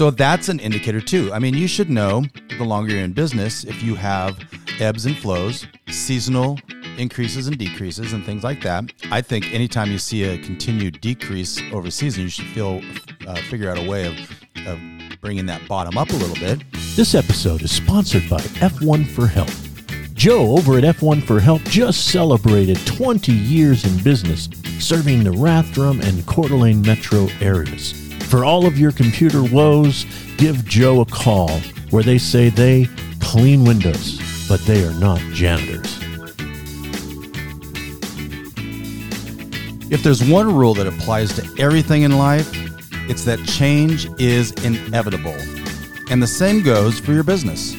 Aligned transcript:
So 0.00 0.10
that's 0.10 0.48
an 0.48 0.60
indicator 0.60 1.02
too. 1.02 1.30
I 1.30 1.38
mean, 1.38 1.52
you 1.52 1.68
should 1.68 1.90
know 1.90 2.24
the 2.56 2.64
longer 2.64 2.94
you're 2.94 3.04
in 3.04 3.12
business 3.12 3.64
if 3.64 3.82
you 3.82 3.94
have 3.96 4.38
ebbs 4.78 5.04
and 5.04 5.14
flows, 5.14 5.66
seasonal 5.90 6.58
increases 6.96 7.48
and 7.48 7.58
decreases, 7.58 8.14
and 8.14 8.24
things 8.24 8.42
like 8.42 8.62
that. 8.62 8.90
I 9.10 9.20
think 9.20 9.52
anytime 9.52 9.90
you 9.90 9.98
see 9.98 10.24
a 10.24 10.38
continued 10.38 11.02
decrease 11.02 11.60
over 11.70 11.90
season, 11.90 12.22
you 12.22 12.30
should 12.30 12.46
feel 12.46 12.80
uh, 13.26 13.34
figure 13.50 13.70
out 13.70 13.76
a 13.76 13.86
way 13.86 14.06
of, 14.06 14.66
of 14.66 14.80
bringing 15.20 15.44
that 15.44 15.68
bottom 15.68 15.98
up 15.98 16.08
a 16.08 16.16
little 16.16 16.36
bit. 16.36 16.62
This 16.96 17.14
episode 17.14 17.60
is 17.60 17.70
sponsored 17.70 18.26
by 18.30 18.40
F1 18.40 19.06
for 19.06 19.26
Help. 19.26 19.50
Joe 20.14 20.56
over 20.56 20.78
at 20.78 20.84
F1 20.84 21.24
for 21.24 21.40
Help 21.40 21.60
just 21.64 22.06
celebrated 22.06 22.78
20 22.86 23.32
years 23.32 23.84
in 23.84 24.02
business, 24.02 24.48
serving 24.78 25.24
the 25.24 25.30
Rathdrum 25.30 26.02
and 26.02 26.26
Coeur 26.26 26.48
d'Alene 26.48 26.80
metro 26.80 27.28
areas. 27.42 27.99
For 28.30 28.44
all 28.44 28.64
of 28.64 28.78
your 28.78 28.92
computer 28.92 29.42
woes, 29.42 30.06
give 30.36 30.64
Joe 30.64 31.00
a 31.00 31.04
call 31.04 31.50
where 31.90 32.04
they 32.04 32.16
say 32.16 32.48
they 32.48 32.86
clean 33.18 33.64
windows, 33.64 34.20
but 34.48 34.60
they 34.60 34.84
are 34.84 34.94
not 34.94 35.18
janitors. 35.32 35.98
If 39.90 40.04
there's 40.04 40.22
one 40.22 40.54
rule 40.54 40.74
that 40.74 40.86
applies 40.86 41.34
to 41.34 41.60
everything 41.60 42.02
in 42.02 42.18
life, 42.18 42.48
it's 43.10 43.24
that 43.24 43.44
change 43.46 44.06
is 44.20 44.52
inevitable. 44.64 45.34
And 46.08 46.22
the 46.22 46.28
same 46.28 46.62
goes 46.62 47.00
for 47.00 47.12
your 47.12 47.24
business. 47.24 47.74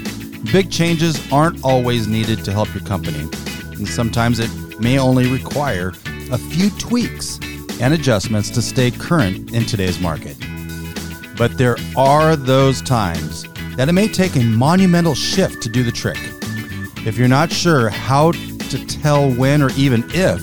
Big 0.51 0.69
changes 0.69 1.17
aren't 1.31 1.63
always 1.63 2.07
needed 2.07 2.43
to 2.43 2.51
help 2.51 2.73
your 2.73 2.83
company, 2.83 3.21
and 3.77 3.87
sometimes 3.87 4.39
it 4.39 4.51
may 4.81 4.99
only 4.99 5.31
require 5.31 5.93
a 6.29 6.37
few 6.37 6.69
tweaks 6.71 7.39
and 7.81 7.93
adjustments 7.93 8.49
to 8.51 8.61
stay 8.61 8.91
current 8.91 9.53
in 9.53 9.65
today's 9.65 9.99
market. 9.99 10.37
But 11.37 11.57
there 11.57 11.75
are 11.97 12.35
those 12.35 12.81
times 12.81 13.43
that 13.75 13.89
it 13.89 13.93
may 13.93 14.07
take 14.07 14.35
a 14.35 14.43
monumental 14.43 15.15
shift 15.15 15.61
to 15.63 15.69
do 15.69 15.83
the 15.83 15.91
trick. 15.91 16.19
If 17.05 17.17
you're 17.17 17.27
not 17.27 17.51
sure 17.51 17.89
how 17.89 18.31
to 18.31 18.85
tell 18.85 19.31
when 19.31 19.61
or 19.61 19.71
even 19.71 20.03
if 20.09 20.39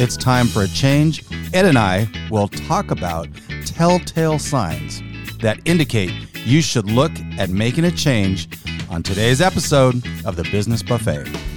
it's 0.00 0.16
time 0.16 0.46
for 0.46 0.62
a 0.62 0.68
change, 0.68 1.24
Ed 1.54 1.64
and 1.64 1.78
I 1.78 2.08
will 2.30 2.48
talk 2.48 2.90
about 2.90 3.28
telltale 3.64 4.38
signs 4.38 5.00
that 5.38 5.60
indicate 5.64 6.12
you 6.34 6.60
should 6.60 6.90
look 6.90 7.12
at 7.38 7.50
making 7.50 7.84
a 7.84 7.90
change 7.92 8.48
on 8.90 9.02
today's 9.02 9.40
episode 9.40 9.94
of 10.24 10.36
the 10.36 10.44
Business 10.50 10.82
Buffet. 10.82 11.51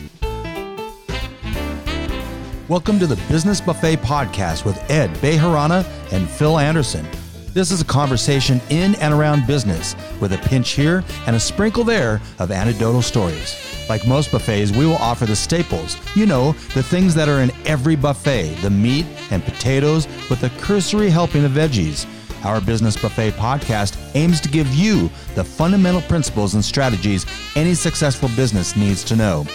Welcome 2.68 2.98
to 2.98 3.06
the 3.06 3.22
Business 3.30 3.62
Buffet 3.62 3.98
podcast 3.98 4.66
with 4.66 4.90
Ed 4.90 5.12
Bejarana 5.18 5.86
and 6.12 6.28
Phil 6.28 6.58
Anderson. 6.58 7.08
This 7.54 7.70
is 7.70 7.80
a 7.80 7.86
conversation 7.86 8.60
in 8.72 8.96
and 8.96 9.14
around 9.14 9.46
business 9.46 9.96
with 10.20 10.34
a 10.34 10.40
pinch 10.40 10.72
here 10.72 11.04
and 11.28 11.36
a 11.36 11.40
sprinkle 11.40 11.84
there 11.84 12.20
of 12.40 12.50
anecdotal 12.50 13.04
stories. 13.04 13.56
Like 13.88 14.08
most 14.08 14.32
buffets, 14.32 14.72
we 14.72 14.88
will 14.88 14.96
offer 14.96 15.28
the 15.28 15.36
staples. 15.36 15.96
You 16.16 16.26
know, 16.26 16.54
the 16.74 16.82
things 16.82 17.14
that 17.14 17.30
are 17.30 17.42
in 17.42 17.52
every 17.68 17.96
buffet 17.96 18.56
the 18.64 18.72
meat 18.72 19.06
and 19.30 19.46
potatoes 19.46 20.08
with 20.32 20.44
a 20.44 20.50
cursory 20.60 21.12
helping 21.12 21.46
of 21.46 21.52
veggies. 21.52 22.08
Our 22.44 22.62
Business 22.62 23.00
Buffet 23.00 23.34
podcast 23.34 23.96
aims 24.16 24.42
to 24.42 24.50
give 24.50 24.74
you 24.74 25.12
the 25.36 25.44
fundamental 25.44 26.02
principles 26.02 26.56
and 26.56 26.66
strategies 26.66 27.28
any 27.56 27.76
successful 27.76 28.30
business 28.30 28.76
needs 28.76 29.04
to 29.04 29.16
know. 29.16 29.46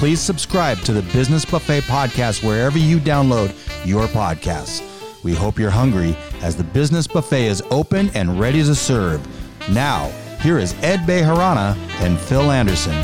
Please 0.00 0.18
subscribe 0.18 0.78
to 0.78 0.94
the 0.94 1.02
Business 1.12 1.44
Buffet 1.44 1.82
podcast 1.82 2.42
wherever 2.42 2.78
you 2.78 2.98
download 2.98 3.52
your 3.86 4.06
podcasts. 4.06 4.82
We 5.22 5.34
hope 5.34 5.58
you're 5.58 5.68
hungry 5.68 6.16
as 6.40 6.56
the 6.56 6.64
Business 6.64 7.06
Buffet 7.06 7.44
is 7.44 7.62
open 7.70 8.08
and 8.14 8.40
ready 8.40 8.62
to 8.62 8.74
serve. 8.74 9.20
Now, 9.68 10.08
here 10.40 10.58
is 10.58 10.72
Ed 10.82 11.00
Bejarana 11.00 11.76
and 12.00 12.18
Phil 12.18 12.50
Anderson. 12.50 12.94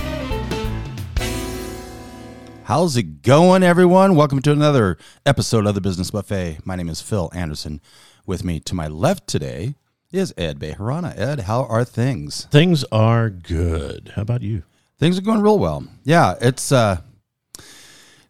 How's 2.65 2.97
it 2.97 3.21
going, 3.21 3.63
everyone? 3.63 4.17
Welcome 4.17 4.41
to 4.41 4.53
another 4.53 4.97
episode 5.27 5.67
of 5.67 5.75
the 5.75 5.83
Business 5.83 6.11
Buffet. 6.11 6.61
My 6.65 6.77
name 6.77 6.89
is 6.89 7.03
Phil 7.03 7.31
Anderson. 7.35 7.83
With 8.25 8.43
me 8.43 8.59
to 8.61 8.75
my 8.75 8.89
left 8.89 9.27
today 9.27 9.75
is 10.13 10.33
Ed 10.39 10.59
Bejarana. 10.59 11.15
Ed, 11.15 11.41
how 11.41 11.65
are 11.65 11.85
things? 11.85 12.47
Things 12.47 12.85
are 12.91 13.29
good. 13.29 14.13
How 14.17 14.23
about 14.23 14.41
you? 14.41 14.63
Things 14.99 15.19
are 15.19 15.23
going 15.23 15.41
real 15.43 15.59
well. 15.59 15.87
Yeah, 16.05 16.35
it's 16.41 16.73
uh, 16.73 17.01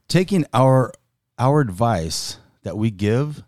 taking 0.08 0.44
our 0.52 0.92
our 1.38 1.60
advice 1.60 2.38
that 2.62 2.76
we 2.76 2.90
give. 2.90 3.42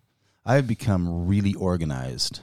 I've 0.44 0.66
become 0.66 1.26
really 1.26 1.54
organized. 1.54 2.40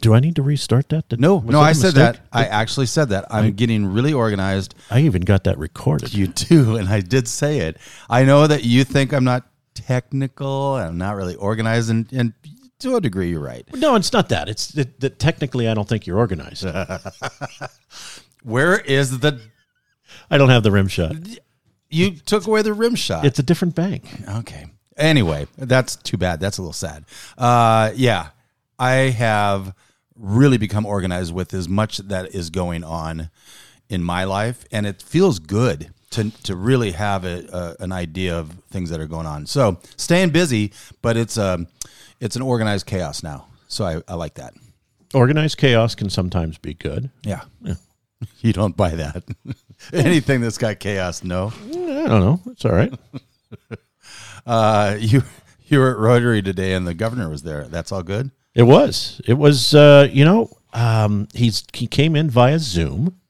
Do 0.00 0.14
I 0.14 0.20
need 0.20 0.34
to 0.36 0.42
restart 0.42 0.88
that? 0.88 1.08
Did- 1.08 1.20
No, 1.20 1.38
no, 1.38 1.60
that 1.60 1.64
I 1.64 1.72
said 1.72 1.94
that. 1.94 2.20
I 2.32 2.46
actually 2.46 2.86
said 2.86 3.10
that. 3.10 3.26
I'm 3.30 3.52
getting 3.52 3.86
really 3.86 4.12
organized. 4.12 4.74
I 4.90 5.00
even 5.02 5.22
got 5.22 5.44
that 5.44 5.58
recorded. 5.58 6.12
You 6.12 6.26
do, 6.26 6.76
and 6.80 6.88
I 6.88 7.00
did 7.00 7.28
say 7.28 7.58
it. 7.60 7.76
I 8.10 8.24
know 8.24 8.46
that 8.48 8.64
you 8.64 8.82
think 8.82 9.12
I'm 9.12 9.22
not 9.24 9.46
technical. 9.74 10.74
I'm 10.74 10.98
not 10.98 11.14
really 11.14 11.36
organized, 11.36 11.88
and, 11.88 12.12
and 12.12 12.32
to 12.80 12.96
a 12.96 13.00
degree, 13.00 13.30
you're 13.30 13.38
right. 13.40 13.64
No, 13.76 13.94
it's 13.94 14.12
not 14.12 14.28
that. 14.30 14.48
It's 14.48 14.68
that, 14.72 14.98
that 15.00 15.20
technically 15.20 15.68
I 15.68 15.74
don't 15.74 15.88
think 15.88 16.04
you're 16.06 16.18
organized. 16.18 16.66
Where 18.42 18.78
is 18.78 19.18
the? 19.20 19.40
I 20.30 20.38
don't 20.38 20.50
have 20.50 20.62
the 20.62 20.72
rim 20.72 20.88
shot. 20.88 21.14
You 21.88 22.12
took 22.12 22.46
away 22.46 22.62
the 22.62 22.72
rim 22.72 22.94
shot. 22.94 23.24
It's 23.24 23.38
a 23.38 23.42
different 23.42 23.74
bank. 23.74 24.04
Okay. 24.28 24.66
Anyway, 24.96 25.46
that's 25.56 25.96
too 25.96 26.16
bad. 26.16 26.40
That's 26.40 26.58
a 26.58 26.62
little 26.62 26.72
sad. 26.72 27.04
Uh, 27.36 27.92
yeah, 27.94 28.28
I 28.78 28.92
have 29.10 29.74
really 30.16 30.58
become 30.58 30.86
organized 30.86 31.34
with 31.34 31.54
as 31.54 31.68
much 31.68 31.98
that 31.98 32.34
is 32.34 32.50
going 32.50 32.84
on 32.84 33.30
in 33.88 34.02
my 34.02 34.24
life, 34.24 34.64
and 34.70 34.86
it 34.86 35.02
feels 35.02 35.38
good 35.38 35.92
to 36.10 36.30
to 36.42 36.56
really 36.56 36.92
have 36.92 37.24
a, 37.24 37.76
a, 37.80 37.82
an 37.82 37.92
idea 37.92 38.38
of 38.38 38.50
things 38.70 38.90
that 38.90 39.00
are 39.00 39.06
going 39.06 39.26
on. 39.26 39.46
So 39.46 39.78
staying 39.96 40.30
busy, 40.30 40.72
but 41.00 41.16
it's 41.16 41.36
um 41.38 41.66
it's 42.20 42.36
an 42.36 42.42
organized 42.42 42.86
chaos 42.86 43.22
now. 43.22 43.46
So 43.68 43.84
I, 43.84 44.02
I 44.06 44.14
like 44.14 44.34
that. 44.34 44.54
Organized 45.14 45.58
chaos 45.58 45.94
can 45.94 46.08
sometimes 46.10 46.58
be 46.58 46.74
good. 46.74 47.10
Yeah. 47.22 47.42
yeah. 47.62 47.74
You 48.40 48.52
don't 48.52 48.76
buy 48.76 48.90
that. 48.90 49.22
Anything 49.92 50.40
that's 50.40 50.58
got 50.58 50.78
chaos, 50.78 51.22
no. 51.24 51.52
I 51.70 52.06
don't 52.08 52.20
know. 52.20 52.40
It's 52.46 52.64
all 52.64 52.72
right. 52.72 52.92
Uh, 54.44 54.96
you 54.98 55.22
you 55.66 55.78
were 55.78 55.90
at 55.92 55.98
Rotary 55.98 56.42
today, 56.42 56.74
and 56.74 56.84
the 56.86 56.94
governor 56.94 57.28
was 57.28 57.42
there. 57.44 57.64
That's 57.68 57.92
all 57.92 58.02
good. 58.02 58.32
It 58.54 58.64
was. 58.64 59.20
It 59.26 59.34
was. 59.34 59.72
Uh, 59.74 60.08
you 60.10 60.24
know, 60.24 60.50
um, 60.72 61.28
he's 61.32 61.64
he 61.72 61.86
came 61.86 62.16
in 62.16 62.28
via 62.28 62.58
Zoom, 62.58 63.20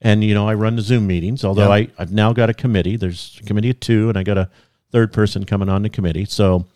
and 0.00 0.22
you 0.22 0.32
know 0.32 0.48
I 0.48 0.54
run 0.54 0.76
the 0.76 0.82
Zoom 0.82 1.06
meetings. 1.08 1.44
Although 1.44 1.68
Yeah. 1.74 1.74
I 1.74 1.88
I've 1.98 2.12
now 2.12 2.32
got 2.32 2.50
a 2.50 2.54
committee. 2.54 2.96
There's 2.96 3.40
a 3.42 3.44
committee 3.44 3.70
of 3.70 3.80
two, 3.80 4.08
and 4.08 4.16
I 4.16 4.22
got 4.22 4.38
a 4.38 4.48
third 4.92 5.12
person 5.12 5.44
coming 5.44 5.68
on 5.68 5.82
the 5.82 5.90
committee. 5.90 6.24
So, 6.24 6.66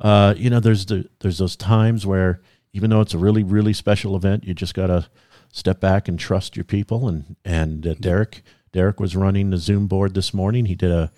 uh, 0.00 0.34
you 0.36 0.48
know, 0.48 0.60
there's 0.60 0.86
the 0.86 1.08
there's 1.20 1.38
those 1.38 1.56
times 1.56 2.06
where 2.06 2.40
even 2.72 2.90
though 2.90 3.00
it's 3.00 3.14
a 3.14 3.18
really 3.18 3.42
really 3.42 3.72
special 3.72 4.14
event, 4.14 4.44
you 4.44 4.54
just 4.54 4.74
gotta 4.74 5.08
step 5.52 5.80
back 5.80 6.08
and 6.08 6.18
trust 6.18 6.56
your 6.56 6.64
people. 6.64 7.08
And 7.08 7.36
and 7.44 7.86
uh, 7.86 7.94
Derek 8.00 8.42
Derek 8.72 9.00
was 9.00 9.16
running 9.16 9.50
the 9.50 9.58
Zoom 9.58 9.86
board 9.86 10.14
this 10.14 10.32
morning. 10.34 10.66
He 10.66 10.74
did 10.74 10.90
a 10.90 11.10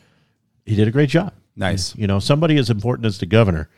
he 0.64 0.74
did 0.76 0.88
a 0.88 0.90
great 0.92 1.10
job. 1.10 1.32
Nice. 1.56 1.94
You 1.96 2.06
know, 2.06 2.18
somebody 2.20 2.56
as 2.58 2.70
important 2.70 3.06
as 3.06 3.18
the 3.18 3.26
governor, 3.26 3.68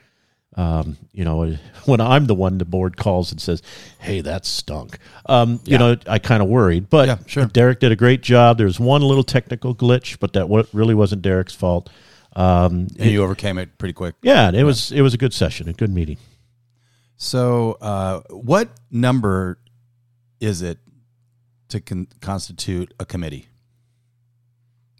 um, 0.55 0.95
you 1.11 1.25
know, 1.25 1.55
when 1.85 1.99
I'm 1.99 2.27
the 2.27 2.35
one 2.35 2.59
the 2.59 2.65
board 2.65 2.95
calls 2.97 3.31
and 3.31 3.41
says, 3.41 3.61
"Hey, 3.99 4.21
that 4.21 4.45
stunk," 4.45 4.99
um, 5.25 5.59
you 5.65 5.73
Yeah. 5.73 5.77
know, 5.79 5.97
I 6.07 6.19
kind 6.19 6.43
of 6.43 6.49
worried. 6.49 6.89
But 6.89 7.07
Yeah, 7.07 7.17
sure. 7.25 7.45
Derek 7.47 7.79
did 7.79 7.91
a 7.91 7.95
great 7.95 8.21
job. 8.21 8.57
There's 8.57 8.79
one 8.79 9.01
little 9.01 9.23
technical 9.23 9.73
glitch, 9.75 10.19
but 10.19 10.33
that 10.33 10.47
really 10.71 10.93
wasn't 10.93 11.23
Derek's 11.23 11.55
fault. 11.55 11.89
Um, 12.35 12.87
And 12.99 13.11
you 13.11 13.21
overcame 13.23 13.57
it 13.57 13.77
pretty 13.77 13.93
quick. 13.93 14.15
yeah, 14.21 14.51
it 14.53 14.63
was 14.63 14.91
it 14.91 15.01
was 15.01 15.13
a 15.13 15.17
good 15.17 15.33
session, 15.33 15.67
a 15.67 15.73
good 15.73 15.91
meeting. 15.91 16.17
So, 17.15 17.77
uh, 17.81 18.21
what 18.29 18.69
number 18.91 19.57
is 20.39 20.61
it 20.61 20.79
to 21.69 21.79
con- 21.79 22.07
constitute 22.21 22.93
a 22.99 23.05
committee? 23.05 23.47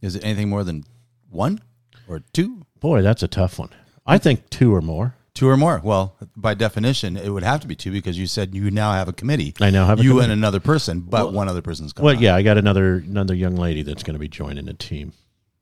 Is 0.01 0.15
it 0.15 0.23
anything 0.23 0.49
more 0.49 0.63
than 0.63 0.83
one 1.29 1.61
or 2.07 2.21
two? 2.33 2.65
Boy, 2.79 3.01
that's 3.01 3.23
a 3.23 3.27
tough 3.27 3.57
one. 3.59 3.69
I 4.05 4.17
think 4.17 4.49
two 4.49 4.73
or 4.75 4.81
more. 4.81 5.15
Two 5.33 5.49
or 5.49 5.57
more? 5.57 5.81
Well, 5.83 6.15
by 6.35 6.53
definition, 6.53 7.17
it 7.17 7.29
would 7.29 7.43
have 7.43 7.61
to 7.61 7.67
be 7.67 7.75
two 7.75 7.91
because 7.91 8.19
you 8.19 8.27
said 8.27 8.53
you 8.53 8.69
now 8.69 8.91
have 8.91 9.07
a 9.07 9.13
committee. 9.13 9.53
I 9.59 9.71
now 9.71 9.85
have 9.85 9.99
a 9.99 10.03
you 10.03 10.09
committee. 10.11 10.25
and 10.25 10.33
another 10.33 10.59
person, 10.59 10.99
but 10.99 11.33
one 11.33 11.49
other 11.49 11.61
person's 11.61 11.91
coming. 11.91 12.05
Well, 12.05 12.15
on. 12.17 12.21
yeah, 12.21 12.35
I 12.35 12.43
got 12.43 12.57
another 12.57 12.97
another 12.97 13.33
young 13.33 13.55
lady 13.55 13.81
that's 13.81 14.03
going 14.03 14.13
to 14.13 14.19
be 14.19 14.27
joining 14.27 14.65
the 14.65 14.73
team. 14.75 15.13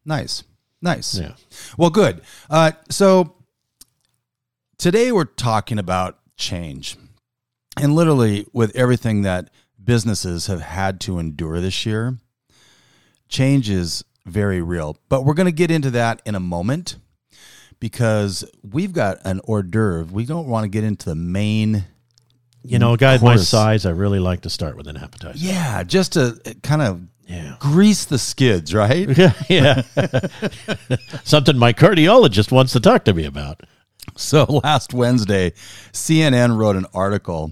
Nice, 0.03 0.44
nice. 0.81 1.17
Yeah. 1.17 1.35
Well, 1.77 1.89
good. 1.89 2.21
Uh, 2.50 2.71
so 2.89 3.35
today 4.77 5.13
we're 5.13 5.24
talking 5.24 5.79
about 5.79 6.19
change, 6.35 6.97
and 7.77 7.95
literally 7.95 8.47
with 8.51 8.75
everything 8.75 9.21
that 9.21 9.51
businesses 9.83 10.48
have 10.48 10.62
had 10.62 11.00
to 11.01 11.19
endure 11.19 11.60
this 11.60 11.86
year, 11.86 12.18
change 13.30 13.69
is 13.69 14.04
very 14.25 14.62
real. 14.62 14.98
But 15.10 15.25
we're 15.25 15.33
going 15.33 15.45
to 15.48 15.51
get 15.51 15.72
into 15.72 15.92
that 15.92 16.22
in 16.25 16.36
a 16.36 16.39
moment 16.39 16.98
because 17.80 18.44
we've 18.63 18.94
got 18.94 19.18
an 19.25 19.42
hors 19.48 19.63
d'oeuvre. 19.63 20.13
We 20.13 20.25
don't 20.25 20.48
want 20.48 20.63
to 20.66 20.69
get 20.69 20.83
into 20.83 21.06
the 21.10 21.16
main 21.16 21.86
you 22.63 22.78
know, 22.78 22.94
a 22.94 22.98
guy 22.98 23.18
my 23.18 23.38
size, 23.38 23.88
I 23.88 23.89
really 23.89 24.19
like 24.19 24.42
to 24.42 24.50
start 24.51 24.78
with 24.78 24.88
an 24.88 24.95
appetizer. 24.95 25.36
Yeah, 25.36 25.81
just 25.81 26.13
to 26.13 26.39
uh, 26.45 26.54
kind 26.62 26.84
of 26.84 27.01
Yeah. 27.25 27.56
grease 27.60 28.06
the 28.06 28.19
skids, 28.19 28.72
right? 28.72 29.10
yeah. 29.50 29.81
Something 31.24 31.57
my 31.57 31.74
cardiologist 31.74 32.51
wants 32.51 32.74
to 32.74 32.80
talk 32.80 33.06
to 33.06 33.16
me 33.16 33.25
about. 33.25 33.62
So 34.16 34.44
last 34.63 34.94
Wednesday, 34.94 35.54
CNN 35.92 36.56
wrote 36.57 36.75
an 36.75 36.86
article 36.94 37.51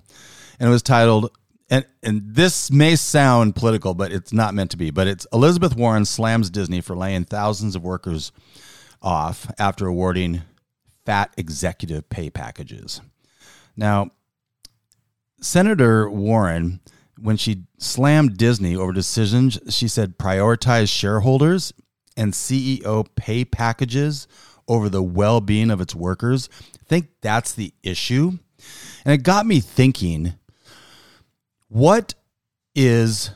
and 0.60 0.70
it 0.70 0.72
was 0.72 0.84
titled 0.84 1.32
and 1.70 1.86
and 2.04 2.22
this 2.26 2.72
may 2.72 2.96
sound 2.96 3.56
political, 3.56 3.94
but 3.94 4.12
it's 4.12 4.34
not 4.34 4.54
meant 4.54 4.72
to 4.72 4.78
be. 4.78 4.92
But 4.92 5.08
it's 5.08 5.28
Elizabeth 5.32 5.76
Warren 5.76 6.06
slams 6.06 6.50
Disney 6.50 6.82
for 6.82 6.96
laying 6.96 7.26
thousands 7.26 7.76
of 7.76 7.84
workers 7.84 8.32
off 9.02 9.52
after 9.60 9.88
awarding 9.88 10.42
fat 11.06 11.34
executive 11.38 12.10
pay 12.10 12.30
packages. 12.30 13.02
Now, 13.76 14.12
Senator 15.42 16.10
Warren, 16.10 16.82
when 17.18 17.38
she 17.38 17.64
slammed 17.78 18.38
Disney 18.38 18.76
over 18.76 18.92
decisions, 18.92 19.60
she 19.70 19.88
said 19.88 20.18
prioritize 20.18 20.90
shareholders 20.90 21.74
and 22.18 22.34
CEO 22.34 23.08
pay 23.16 23.46
packages 23.46 24.28
over 24.68 24.90
the 24.90 25.04
well 25.04 25.40
being 25.42 25.72
of 25.72 25.82
its 25.82 25.96
workers. 25.96 26.50
I 26.76 26.84
think 26.86 27.10
that's 27.22 27.54
the 27.54 27.74
issue. 27.84 28.38
And 29.06 29.14
it 29.14 29.24
got 29.24 29.46
me 29.46 29.60
thinking 29.60 30.34
what 31.70 32.16
is 32.76 33.32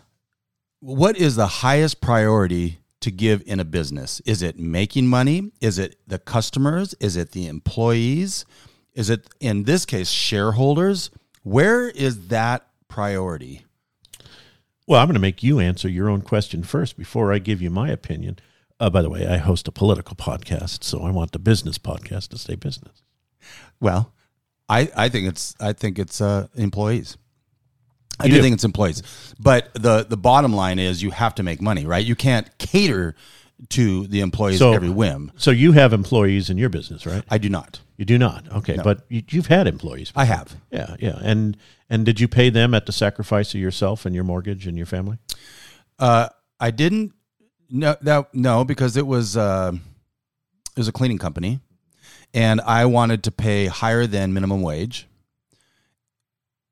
what 0.80 1.15
is 1.18 1.38
the 1.38 1.47
highest 1.47 2.01
priority 2.01 2.80
to 3.00 3.09
give 3.09 3.41
in 3.45 3.59
a 3.59 3.65
business? 3.65 4.19
Is 4.25 4.41
it 4.41 4.59
making 4.59 5.07
money? 5.07 5.51
Is 5.62 5.80
it 5.80 5.97
the 6.06 6.19
customers? 6.19 6.94
Is 7.00 7.15
it 7.15 7.31
the 7.31 7.47
employees? 7.47 8.45
Is 8.94 9.09
it 9.09 9.27
in 9.39 9.63
this 9.63 9.85
case 9.85 10.09
shareholders? 10.09 11.09
Where 11.44 11.88
is 11.89 12.27
that 12.27 12.68
priority? 12.88 13.65
Well, 14.88 15.00
I'm 15.00 15.07
going 15.07 15.15
to 15.15 15.21
make 15.21 15.44
you 15.44 15.59
answer 15.59 15.88
your 15.88 16.09
own 16.09 16.21
question 16.21 16.63
first 16.63 16.97
before 16.97 17.31
I 17.31 17.39
give 17.39 17.62
you 17.62 17.69
my 17.69 17.89
opinion. 17.89 18.39
Uh, 18.79 18.89
by 18.89 19.01
the 19.01 19.09
way, 19.09 19.25
I 19.25 19.38
host 19.38 19.68
a 19.68 19.71
political 19.71 20.15
podcast, 20.15 20.83
so 20.83 21.01
I 21.01 21.12
want 21.12 21.31
the 21.31 21.39
business 21.39 21.77
podcast 21.77 22.29
to 22.29 22.38
stay 22.38 22.56
business. 22.56 23.03
Well, 23.79 24.13
I, 24.68 24.91
I 24.95 25.09
think 25.09 25.27
it's 25.27 25.56
I 25.59 25.74
think 25.74 26.00
it's 26.00 26.19
uh, 26.19 26.47
employees. 26.56 27.18
I 28.19 28.27
do 28.27 28.36
do. 28.36 28.42
think 28.42 28.54
it's 28.54 28.63
employees, 28.63 29.01
but 29.39 29.74
the 29.74 30.06
the 30.07 30.18
bottom 30.18 30.54
line 30.54 30.80
is 30.80 31.01
you 31.01 31.12
have 31.12 31.36
to 31.36 31.44
make 31.44 31.62
money, 31.62 31.86
right? 31.86 32.06
You 32.06 32.15
can't 32.15 32.48
cater 32.57 33.15
to 33.69 34.07
the 34.07 34.19
employees' 34.21 34.60
So- 34.60 34.74
every 34.74 34.89
whim. 34.89 35.31
So 35.38 35.51
you 35.51 35.71
have 35.74 35.94
employees 35.94 36.50
in 36.50 36.57
your 36.57 36.69
business, 36.69 37.06
right? 37.06 37.24
I 37.30 37.38
do 37.38 37.50
not. 37.50 37.80
You 37.98 38.06
do 38.06 38.18
not. 38.18 38.51
Okay, 38.51 38.77
but 38.83 39.06
you, 39.10 39.24
you've 39.30 39.48
had 39.48 39.68
employees. 39.68 40.12
I 40.15 40.25
have. 40.25 40.56
yeah, 40.71 40.95
yeah. 41.00 41.19
And 41.21 41.57
and 41.89 42.06
did 42.06 42.19
you 42.19 42.27
pay 42.27 42.50
them 42.50 42.74
at 42.74 42.86
the 42.86 42.92
sacrifice 42.92 43.54
of 43.54 43.62
yourself 43.62 44.06
and 44.06 44.13
your 44.15 44.24
mortgage 44.24 44.68
and 44.68 44.75
your 44.77 44.86
family? 44.88 45.18
Uh, 46.00 46.30
I 46.60 46.71
didn't. 46.71 47.13
No, 47.69 47.95
no, 48.01 48.27
no, 48.33 48.63
because 48.63 48.98
it 48.98 49.07
was 49.07 49.38
uh, 49.38 49.71
it 49.74 50.77
was 50.77 50.88
a 50.88 50.92
cleaning 50.92 51.18
company, 51.19 51.60
and 52.33 52.62
I 52.62 52.86
wanted 52.86 53.24
to 53.24 53.31
pay 53.31 53.68
higher 53.68 54.06
than 54.07 54.33
minimum 54.33 54.62
wage, 54.62 55.07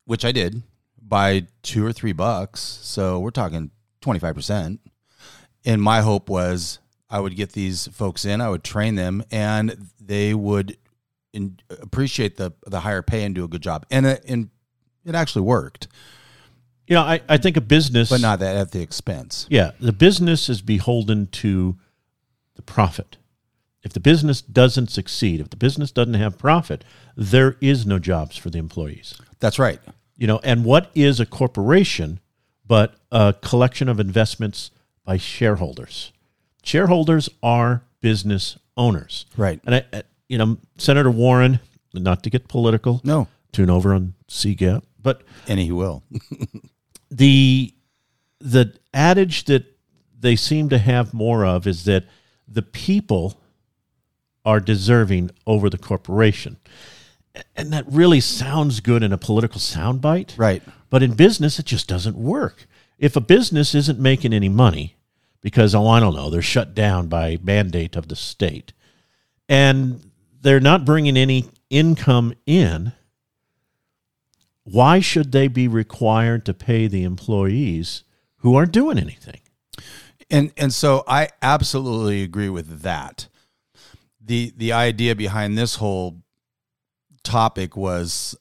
which 0.06 0.26
I 0.26 0.32
did 0.32 0.62
by 1.12 1.46
two 1.62 1.86
or 1.86 1.92
three 1.92 2.14
bucks. 2.14 2.62
So 2.62 3.20
we're 3.20 3.32
talking 3.32 3.70
twenty 4.00 4.20
five 4.20 4.34
percent. 4.34 4.80
And 5.66 5.82
my 5.82 6.02
hope 6.02 6.30
was 6.30 6.80
I 7.10 7.20
would 7.20 7.36
get 7.36 7.52
these 7.52 7.88
folks 7.90 8.24
in, 8.24 8.40
I 8.40 8.50
would 8.50 8.64
train 8.64 8.96
them, 8.96 9.22
and 9.30 9.90
they 10.00 10.34
would 10.34 10.78
in, 11.34 11.60
appreciate 11.70 12.38
the 12.38 12.54
the 12.66 12.80
higher 12.80 13.02
pay 13.02 13.26
and 13.26 13.36
do 13.36 13.44
a 13.44 13.48
good 13.50 13.62
job. 13.62 13.86
And 13.92 14.06
it, 14.06 14.24
and 14.28 14.50
it 15.06 15.14
actually 15.14 15.42
worked, 15.42 15.88
You 16.92 16.96
know, 16.96 17.04
I, 17.04 17.22
I 17.30 17.38
think 17.38 17.56
a 17.56 17.62
business, 17.62 18.10
but 18.10 18.20
not 18.20 18.40
that 18.40 18.58
at 18.58 18.72
the 18.72 18.82
expense. 18.82 19.48
Yeah, 19.50 19.72
the 19.80 19.94
business 19.94 20.50
is 20.50 20.62
beholden 20.62 21.28
to 21.28 21.78
the 22.56 22.62
profit. 22.62 23.16
If 23.82 23.94
the 23.94 24.02
business 24.02 24.42
doesn't 24.42 24.92
succeed, 24.92 25.40
if 25.40 25.50
the 25.50 25.56
business 25.56 25.92
doesn't 25.92 26.16
have 26.16 26.38
profit, 26.38 26.84
there 27.16 27.56
is 27.62 27.86
no 27.86 27.98
jobs 27.98 28.36
for 28.36 28.50
the 28.50 28.60
employees. 28.60 29.20
That's 29.40 29.58
right. 29.58 29.80
You 30.22 30.28
know, 30.28 30.40
and 30.44 30.64
what 30.64 30.92
is 30.94 31.20
a 31.20 31.26
corporation 31.26 32.20
but 32.68 32.94
a 33.12 33.34
collection 33.42 33.90
of 33.90 34.00
investments 34.00 34.70
by 35.04 35.18
shareholders? 35.18 36.12
Shareholders 36.64 37.28
are 37.42 37.82
business 38.02 38.60
owners. 38.78 39.26
Right. 39.36 39.60
And 39.66 39.74
I, 39.74 39.86
I- 39.92 40.04
you 40.30 40.38
know, 40.38 40.60
Senator 40.78 41.10
Warren, 41.10 41.60
not 41.96 42.22
to 42.24 42.30
get 42.30 42.48
political, 42.48 43.02
No. 43.04 43.28
tune 43.52 43.72
over 43.72 43.96
on 43.96 44.14
CGAP, 44.30 44.84
but 45.02 45.24
And 45.48 45.60
he 45.60 45.72
will. 45.72 46.04
the 47.10 47.74
the 48.40 48.76
adage 48.94 49.46
that 49.46 49.66
they 50.20 50.36
seem 50.36 50.70
to 50.70 50.78
have 50.78 51.16
more 51.16 51.44
of 51.48 51.66
is 51.66 51.86
that 51.86 52.06
the 52.48 52.62
people 52.62 53.42
are 54.46 54.60
deserving 54.60 55.32
over 55.48 55.68
the 55.68 55.78
corporation. 55.80 56.58
And 57.56 57.72
that 57.72 57.86
really 57.88 58.20
sounds 58.20 58.80
good 58.80 59.04
in 59.04 59.14
a 59.14 59.18
political 59.18 59.60
soundbite. 59.60 60.38
Right. 60.38 60.62
But 60.90 61.04
in 61.04 61.14
business, 61.14 61.60
it 61.60 61.66
just 61.66 61.88
doesn't 61.88 62.18
work. 62.18 62.68
If 62.98 63.16
a 63.16 63.22
business 63.22 63.74
isn't 63.74 64.00
making 64.00 64.34
any 64.34 64.50
money 64.50 64.96
because, 65.42 65.74
oh, 65.74 65.88
I 65.88 66.00
don't 66.00 66.16
know, 66.16 66.30
they're 66.30 66.42
shut 66.42 66.76
down 66.76 67.08
by 67.08 67.40
mandate 67.42 67.96
of 67.96 68.10
the 68.10 68.16
state 68.16 68.74
and 69.50 70.12
they're 70.42 70.60
not 70.60 70.86
bringing 70.86 71.18
any 71.18 71.46
income 71.70 72.34
in, 72.46 72.94
why 74.64 75.00
should 75.00 75.32
they 75.32 75.48
be 75.48 75.68
required 75.68 76.46
to 76.46 76.54
pay 76.54 76.88
the 76.88 77.04
employees 77.04 78.04
who 78.38 78.56
aren't 78.56 78.72
doing 78.72 78.98
anything? 78.98 79.42
And 80.30 80.54
and 80.56 80.74
so 80.74 81.04
I 81.08 81.30
absolutely 81.42 82.24
agree 82.24 82.50
with 82.50 82.82
that. 82.82 83.28
The 84.24 84.54
the 84.56 84.72
idea 84.72 85.16
behind 85.16 85.58
this 85.58 85.76
whole 85.76 86.22
topic 87.24 87.76
was 87.76 88.36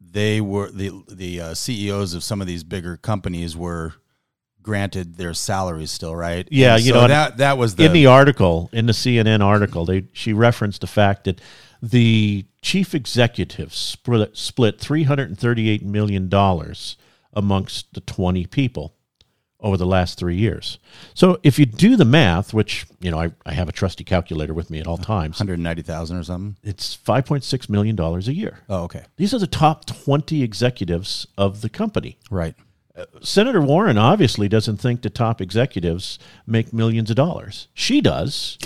they 0.00 0.40
were 0.40 0.70
the 0.70 0.90
the 1.08 1.40
uh, 1.40 1.54
CEOs 1.54 2.14
of 2.14 2.22
some 2.24 2.40
of 2.40 2.46
these 2.46 2.64
bigger 2.64 2.96
companies 2.96 3.56
were 3.56 3.94
granted 4.62 5.16
their 5.16 5.34
salaries 5.34 5.90
still, 5.90 6.14
right? 6.14 6.46
Yeah, 6.50 6.76
And 6.76 6.84
you 6.84 6.92
so 6.92 7.00
know, 7.02 7.08
that 7.08 7.38
that 7.38 7.58
was 7.58 7.76
the, 7.76 7.86
in 7.86 7.92
the 7.92 8.06
article, 8.06 8.68
in 8.72 8.86
the 8.86 8.92
CNN 8.92 9.42
article, 9.42 9.84
they 9.84 10.04
she 10.12 10.32
referenced 10.32 10.80
the 10.82 10.86
fact 10.86 11.24
that 11.24 11.40
the 11.82 12.44
chief 12.60 12.94
executive 12.94 13.74
split, 13.74 14.36
split 14.36 14.78
three 14.78 15.04
hundred 15.04 15.28
and 15.28 15.38
thirty-eight 15.38 15.84
million 15.84 16.28
dollars 16.28 16.96
amongst 17.32 17.94
the 17.94 18.00
twenty 18.00 18.46
people 18.46 18.94
over 19.60 19.76
the 19.76 19.86
last 19.86 20.18
three 20.18 20.36
years. 20.36 20.78
So 21.14 21.38
if 21.42 21.58
you 21.58 21.66
do 21.66 21.96
the 21.96 22.04
math, 22.04 22.54
which 22.54 22.86
you 23.00 23.10
know 23.10 23.18
I, 23.20 23.32
I 23.44 23.52
have 23.52 23.68
a 23.68 23.72
trusty 23.72 24.04
calculator 24.04 24.54
with 24.54 24.70
me 24.70 24.78
at 24.80 24.86
all 24.86 24.98
times, 24.98 25.38
hundred 25.38 25.58
ninety 25.58 25.82
thousand 25.82 26.16
or 26.16 26.22
something. 26.22 26.56
it's 26.62 26.94
five 26.94 27.26
point 27.26 27.44
six 27.44 27.68
million 27.68 27.96
dollars 27.96 28.28
a 28.28 28.34
year. 28.34 28.60
Oh, 28.68 28.84
okay, 28.84 29.04
These 29.16 29.34
are 29.34 29.38
the 29.38 29.46
top 29.46 29.84
twenty 29.86 30.42
executives 30.42 31.26
of 31.36 31.60
the 31.60 31.68
company. 31.68 32.18
right. 32.30 32.54
Uh, 32.96 33.04
Senator 33.22 33.60
Warren 33.60 33.96
obviously 33.96 34.48
doesn't 34.48 34.78
think 34.78 35.02
the 35.02 35.10
top 35.10 35.40
executives 35.40 36.18
make 36.48 36.72
millions 36.72 37.10
of 37.10 37.16
dollars. 37.16 37.68
She 37.72 38.00
does. 38.00 38.58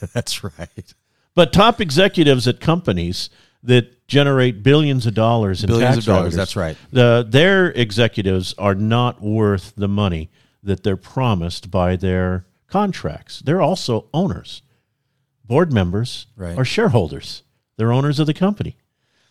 That's 0.12 0.42
right. 0.42 0.94
But 1.36 1.52
top 1.52 1.80
executives 1.80 2.48
at 2.48 2.58
companies 2.58 3.30
that 3.62 4.06
generate 4.06 4.62
billions 4.62 5.06
of 5.06 5.14
dollars 5.14 5.62
in 5.62 5.68
Billions 5.68 5.96
tax 5.96 5.98
of 5.98 6.14
dollars, 6.14 6.34
that's 6.34 6.56
right. 6.56 6.76
The, 6.92 7.26
their 7.28 7.66
executives 7.72 8.54
are 8.56 8.74
not 8.74 9.20
worth 9.20 9.74
the 9.76 9.88
money 9.88 10.30
that 10.62 10.82
they're 10.82 10.96
promised 10.96 11.70
by 11.70 11.96
their 11.96 12.46
contracts. 12.68 13.40
They're 13.40 13.60
also 13.60 14.06
owners. 14.14 14.62
Board 15.44 15.72
members 15.72 16.26
Right. 16.36 16.56
are 16.58 16.64
shareholders. 16.64 17.42
They're 17.76 17.92
owners 17.92 18.18
of 18.18 18.26
the 18.26 18.34
company. 18.34 18.76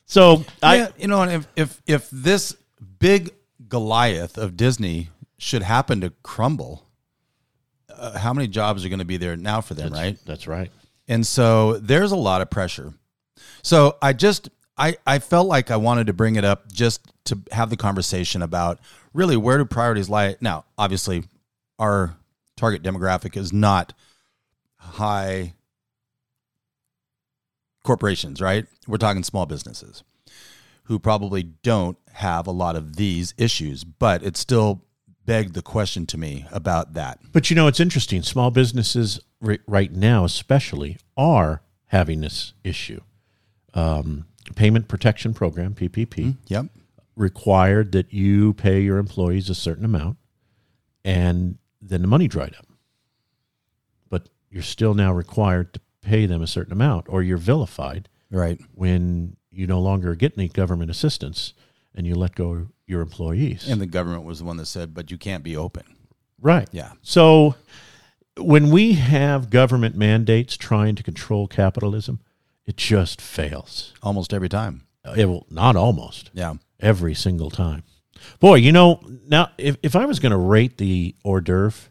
So 0.06 0.46
I 0.64 0.78
yeah, 0.78 0.88
you 0.98 1.08
know, 1.08 1.22
and 1.22 1.32
if 1.32 1.48
if 1.56 1.82
if 1.86 2.10
this 2.12 2.56
big 3.00 3.32
Goliath 3.68 4.38
of 4.38 4.56
Disney 4.56 5.10
should 5.38 5.62
happen 5.64 6.00
to 6.02 6.12
crumble, 6.24 6.88
uh, 7.94 8.18
how 8.18 8.34
many 8.34 8.48
jobs 8.48 8.86
are 8.86 8.90
going 8.90 9.00
to 9.00 9.06
be 9.06 9.18
there 9.18 9.36
now 9.36 9.60
for 9.62 9.74
them, 9.74 9.92
right? 9.92 10.18
that's 10.26 10.48
right. 10.48 10.72
And 11.10 11.26
so 11.28 11.78
there's 11.78 12.12
a 12.12 12.16
lot 12.18 12.42
of 12.42 12.50
pressure. 12.50 12.94
So 13.62 13.98
I 14.02 14.14
just 14.14 14.50
I 14.78 14.98
I 15.06 15.20
felt 15.20 15.48
like 15.48 15.72
I 15.72 15.78
wanted 15.78 16.08
to 16.08 16.14
bring 16.14 16.36
it 16.36 16.46
up 16.46 16.72
just 16.72 17.02
to 17.26 17.40
have 17.52 17.70
the 17.70 17.78
conversation 17.78 18.42
about 18.42 18.80
really 19.14 19.38
where 19.38 19.58
do 19.58 19.66
priorities 19.66 20.10
lie. 20.10 20.36
Now, 20.42 20.66
obviously, 20.78 21.26
our 21.80 22.16
target 22.56 22.84
demographic 22.84 23.38
is 23.38 23.52
not 23.54 23.94
high 24.78 25.54
corporations, 27.84 28.42
right? 28.42 28.66
We're 28.88 28.98
talking 28.98 29.24
small 29.24 29.46
businesses 29.46 30.04
who 30.84 31.00
probably 31.00 31.44
don't 31.44 31.98
have 32.14 32.48
a 32.48 32.52
lot 32.52 32.76
of 32.76 32.96
these 32.96 33.34
issues, 33.38 33.84
but 33.84 34.24
it 34.24 34.38
still 34.38 34.84
begged 35.26 35.54
the 35.54 35.62
question 35.62 36.06
to 36.08 36.18
me 36.18 36.46
about 36.52 36.94
that. 36.94 37.20
But 37.34 37.50
you 37.50 37.56
know, 37.56 37.68
it's 37.68 37.80
interesting. 37.80 38.22
Small 38.24 38.52
businesses 38.52 39.20
right 39.42 39.92
now, 39.92 40.24
especially, 40.24 40.98
are 41.18 41.62
having 41.88 42.22
this 42.22 42.54
issue. 42.64 43.02
Um, 43.78 44.26
Payment 44.56 44.88
Protection 44.88 45.34
Program 45.34 45.74
(PPP) 45.76 46.36
Yep. 46.48 46.66
required 47.16 47.92
that 47.92 48.12
you 48.14 48.54
pay 48.54 48.82
your 48.82 48.98
employees 48.98 49.50
a 49.50 49.56
certain 49.56 49.86
amount, 49.86 50.18
and 51.06 51.58
then 51.82 52.02
the 52.02 52.08
money 52.08 52.28
dried 52.28 52.56
up. 52.58 52.66
But 54.10 54.30
you're 54.50 54.64
still 54.64 54.94
now 54.94 55.14
required 55.14 55.74
to 55.74 55.80
pay 56.02 56.26
them 56.26 56.42
a 56.42 56.48
certain 56.48 56.74
amount, 56.74 57.06
or 57.10 57.22
you're 57.22 57.38
vilified 57.38 58.08
Right. 58.32 58.60
when 58.74 59.36
you 59.52 59.68
no 59.68 59.80
longer 59.80 60.16
get 60.16 60.34
any 60.38 60.48
government 60.48 60.90
assistance 60.92 61.54
and 61.94 62.08
you 62.08 62.16
let 62.16 62.36
go 62.36 62.68
your 62.86 63.02
employees. 63.02 63.68
And 63.70 63.82
the 63.82 63.86
government 63.86 64.24
was 64.24 64.40
the 64.40 64.46
one 64.46 64.58
that 64.58 64.66
said, 64.68 64.94
but 64.94 65.12
you 65.12 65.18
can't 65.18 65.44
be 65.44 65.56
open. 65.58 65.84
right. 66.40 66.70
Yeah. 66.72 66.92
So 67.02 67.56
when 68.38 68.70
we 68.70 68.94
have 68.94 69.50
government 69.50 69.96
mandates 69.96 70.56
trying 70.56 70.96
to 70.96 71.04
control 71.04 71.48
capitalism, 71.48 72.20
it 72.68 72.78
just 72.78 73.20
fails. 73.22 73.94
Almost 74.04 74.34
every 74.34 74.50
time. 74.50 74.84
It 75.16 75.26
will 75.26 75.48
not 75.50 75.76
almost 75.76 76.30
Yeah. 76.34 76.56
every 76.82 77.16
single 77.16 77.50
time. 77.50 77.84
Boy, 78.40 78.56
you 78.56 78.72
know, 78.74 79.00
now 79.28 79.50
if, 79.58 79.78
if 79.82 79.96
I 79.96 80.06
was 80.06 80.20
going 80.20 80.32
to 80.34 80.38
rate 80.38 80.78
the 80.78 81.16
hors 81.24 81.42
d'oeuvre, 81.42 81.90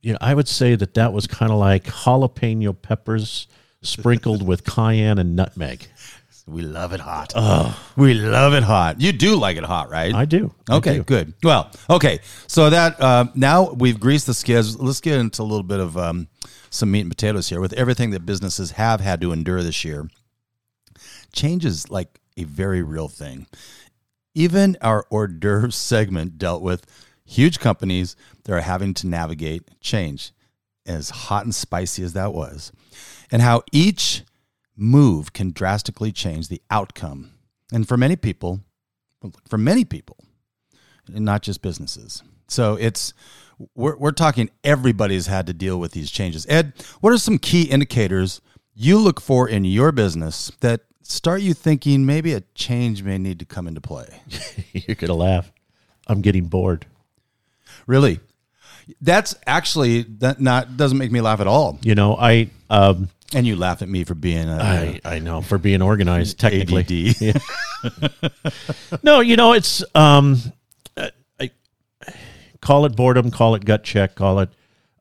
you 0.00 0.12
know, 0.12 0.18
I 0.20 0.32
would 0.34 0.46
say 0.46 0.76
that 0.76 0.94
that 0.94 1.12
was 1.12 1.26
kind 1.26 1.50
of 1.50 1.58
like 1.58 1.84
jalapeno 1.84 2.80
peppers 2.80 3.48
sprinkled 3.82 4.46
with 4.46 4.64
cayenne 4.64 5.18
and 5.18 5.34
nutmeg. 5.34 5.88
We 6.46 6.62
love 6.62 6.92
it 6.92 7.00
hot. 7.00 7.32
Oh. 7.34 7.76
We 7.96 8.14
love 8.14 8.54
it 8.54 8.62
hot. 8.62 9.00
You 9.00 9.10
do 9.10 9.34
like 9.34 9.56
it 9.56 9.64
hot, 9.64 9.90
right? 9.90 10.14
I 10.14 10.24
do. 10.26 10.54
I 10.70 10.76
Okay, 10.76 10.98
do. 10.98 11.02
good. 11.02 11.34
Well, 11.42 11.72
okay. 11.90 12.20
So 12.46 12.70
that 12.70 13.00
uh, 13.00 13.24
now 13.34 13.72
we've 13.72 13.98
greased 13.98 14.26
the 14.26 14.34
skids. 14.34 14.78
Let's 14.78 15.00
get 15.00 15.18
into 15.18 15.42
a 15.42 15.44
little 15.44 15.64
bit 15.64 15.80
of 15.80 15.96
um, 15.98 16.28
some 16.70 16.90
meat 16.90 17.00
and 17.00 17.10
potatoes 17.10 17.48
here. 17.48 17.60
With 17.60 17.72
everything 17.74 18.10
that 18.10 18.26
businesses 18.26 18.72
have 18.72 19.00
had 19.00 19.20
to 19.20 19.32
endure 19.32 19.62
this 19.62 19.84
year, 19.84 20.08
change 21.32 21.64
is 21.64 21.90
like 21.90 22.20
a 22.36 22.44
very 22.44 22.82
real 22.82 23.08
thing. 23.08 23.46
Even 24.34 24.76
our 24.80 25.06
hors 25.10 25.28
d'oeuvre 25.28 25.72
segment 25.72 26.38
dealt 26.38 26.62
with 26.62 26.86
huge 27.24 27.58
companies 27.58 28.16
that 28.44 28.52
are 28.52 28.60
having 28.60 28.94
to 28.94 29.06
navigate 29.06 29.80
change, 29.80 30.32
as 30.86 31.10
hot 31.10 31.44
and 31.44 31.54
spicy 31.54 32.02
as 32.02 32.12
that 32.12 32.32
was, 32.32 32.70
and 33.30 33.42
how 33.42 33.62
each 33.72 34.22
move 34.76 35.32
can 35.32 35.50
drastically 35.50 36.12
change 36.12 36.48
the 36.48 36.62
outcome. 36.70 37.32
And 37.72 37.88
for 37.88 37.96
many 37.96 38.14
people, 38.14 38.60
for 39.48 39.58
many 39.58 39.84
people, 39.84 40.18
and 41.12 41.24
not 41.24 41.42
just 41.42 41.62
businesses. 41.62 42.22
So 42.48 42.74
it's 42.76 43.12
we're 43.74 43.96
we're 43.96 44.12
talking 44.12 44.50
everybody's 44.64 45.26
had 45.26 45.46
to 45.46 45.52
deal 45.52 45.78
with 45.78 45.92
these 45.92 46.10
changes. 46.10 46.46
Ed, 46.48 46.72
what 47.00 47.12
are 47.12 47.18
some 47.18 47.38
key 47.38 47.62
indicators 47.62 48.40
you 48.74 48.98
look 48.98 49.20
for 49.20 49.48
in 49.48 49.64
your 49.64 49.92
business 49.92 50.52
that 50.60 50.82
start 51.02 51.40
you 51.40 51.54
thinking 51.54 52.04
maybe 52.04 52.34
a 52.34 52.42
change 52.54 53.02
may 53.02 53.16
need 53.18 53.38
to 53.38 53.44
come 53.44 53.66
into 53.66 53.80
play? 53.80 54.20
You're 54.72 54.96
going 54.96 55.08
to 55.08 55.14
laugh. 55.14 55.50
I'm 56.06 56.20
getting 56.20 56.46
bored. 56.46 56.86
Really? 57.86 58.20
That's 59.00 59.34
actually 59.46 60.02
that 60.18 60.40
not 60.40 60.76
doesn't 60.76 60.98
make 60.98 61.10
me 61.10 61.20
laugh 61.20 61.40
at 61.40 61.46
all. 61.46 61.78
You 61.82 61.94
know, 61.94 62.16
I 62.16 62.50
um, 62.70 63.08
And 63.34 63.46
you 63.46 63.56
laugh 63.56 63.82
at 63.82 63.88
me 63.88 64.04
for 64.04 64.14
being 64.14 64.48
a, 64.48 64.58
I 64.58 65.00
I 65.04 65.18
know 65.18 65.40
for 65.42 65.58
being 65.58 65.82
organized 65.82 66.38
technically. 66.38 67.14
No, 69.02 69.20
you 69.20 69.36
know, 69.36 69.52
it's 69.52 69.84
um, 69.94 70.40
call 72.66 72.84
it 72.84 72.96
boredom, 72.96 73.30
call 73.30 73.54
it 73.54 73.64
gut 73.64 73.84
check, 73.84 74.16
call 74.16 74.40
it 74.40 74.48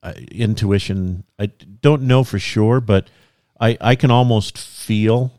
uh, 0.03 0.13
intuition. 0.31 1.24
I 1.39 1.48
don't 1.81 2.03
know 2.03 2.24
for 2.24 2.38
sure, 2.38 2.79
but 2.79 3.10
I 3.60 3.75
I 3.81 3.95
can 3.95 4.12
almost 4.12 4.55
feel 4.55 5.34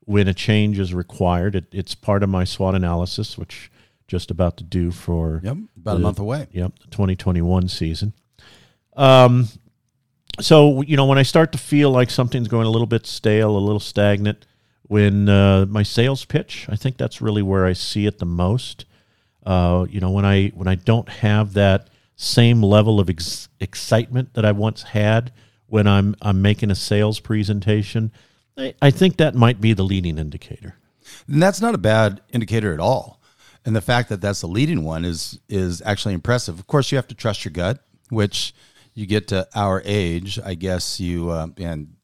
when 0.00 0.26
a 0.26 0.32
change 0.32 0.78
is 0.78 0.94
required. 0.94 1.54
It, 1.54 1.66
it's 1.72 1.94
part 1.94 2.22
of 2.22 2.30
my 2.30 2.44
SWOT 2.44 2.74
analysis, 2.74 3.36
which 3.36 3.70
just 4.08 4.30
about 4.30 4.56
to 4.56 4.64
do 4.64 4.90
for 4.90 5.42
Yep, 5.44 5.56
about 5.76 5.96
a 5.96 5.98
month 5.98 6.18
away. 6.18 6.46
Yep, 6.50 6.78
the 6.78 6.86
2021 6.88 7.68
season. 7.68 8.14
Um, 8.96 9.48
so 10.40 10.80
you 10.80 10.96
know 10.96 11.04
when 11.04 11.18
I 11.18 11.24
start 11.24 11.52
to 11.52 11.58
feel 11.58 11.90
like 11.90 12.08
something's 12.08 12.48
going 12.48 12.66
a 12.66 12.70
little 12.70 12.86
bit 12.86 13.06
stale, 13.06 13.54
a 13.54 13.58
little 13.58 13.80
stagnant, 13.80 14.46
when 14.84 15.28
uh, 15.28 15.66
my 15.68 15.82
sales 15.82 16.24
pitch, 16.24 16.66
I 16.70 16.76
think 16.76 16.96
that's 16.96 17.20
really 17.20 17.42
where 17.42 17.66
I 17.66 17.74
see 17.74 18.06
it 18.06 18.18
the 18.18 18.24
most. 18.24 18.86
Uh, 19.46 19.86
you 19.88 20.00
know 20.00 20.10
when 20.10 20.24
I 20.24 20.48
when 20.48 20.66
I 20.66 20.74
don't 20.74 21.08
have 21.08 21.54
that 21.54 21.88
same 22.16 22.62
level 22.62 22.98
of 22.98 23.08
ex- 23.08 23.48
excitement 23.60 24.34
that 24.34 24.44
I 24.44 24.52
once 24.52 24.82
had 24.82 25.32
when 25.66 25.86
I'm 25.86 26.16
I'm 26.20 26.42
making 26.42 26.70
a 26.70 26.74
sales 26.74 27.20
presentation, 27.20 28.10
I, 28.56 28.74
I 28.82 28.90
think 28.90 29.18
that 29.18 29.34
might 29.34 29.60
be 29.60 29.72
the 29.72 29.84
leading 29.84 30.18
indicator. 30.18 30.76
And 31.28 31.42
that's 31.42 31.60
not 31.60 31.74
a 31.74 31.78
bad 31.78 32.20
indicator 32.32 32.74
at 32.74 32.80
all. 32.80 33.20
And 33.64 33.74
the 33.74 33.80
fact 33.80 34.08
that 34.08 34.20
that's 34.20 34.40
the 34.40 34.48
leading 34.48 34.84
one 34.84 35.04
is 35.04 35.38
is 35.48 35.82
actually 35.84 36.14
impressive. 36.14 36.58
Of 36.58 36.66
course, 36.66 36.90
you 36.90 36.96
have 36.96 37.08
to 37.08 37.14
trust 37.14 37.44
your 37.44 37.52
gut, 37.52 37.80
which 38.10 38.54
you 38.94 39.06
get 39.06 39.28
to 39.28 39.46
our 39.54 39.82
age, 39.84 40.38
I 40.44 40.54
guess 40.54 40.98
you 41.00 41.30
uh, 41.30 41.48
and 41.58 41.95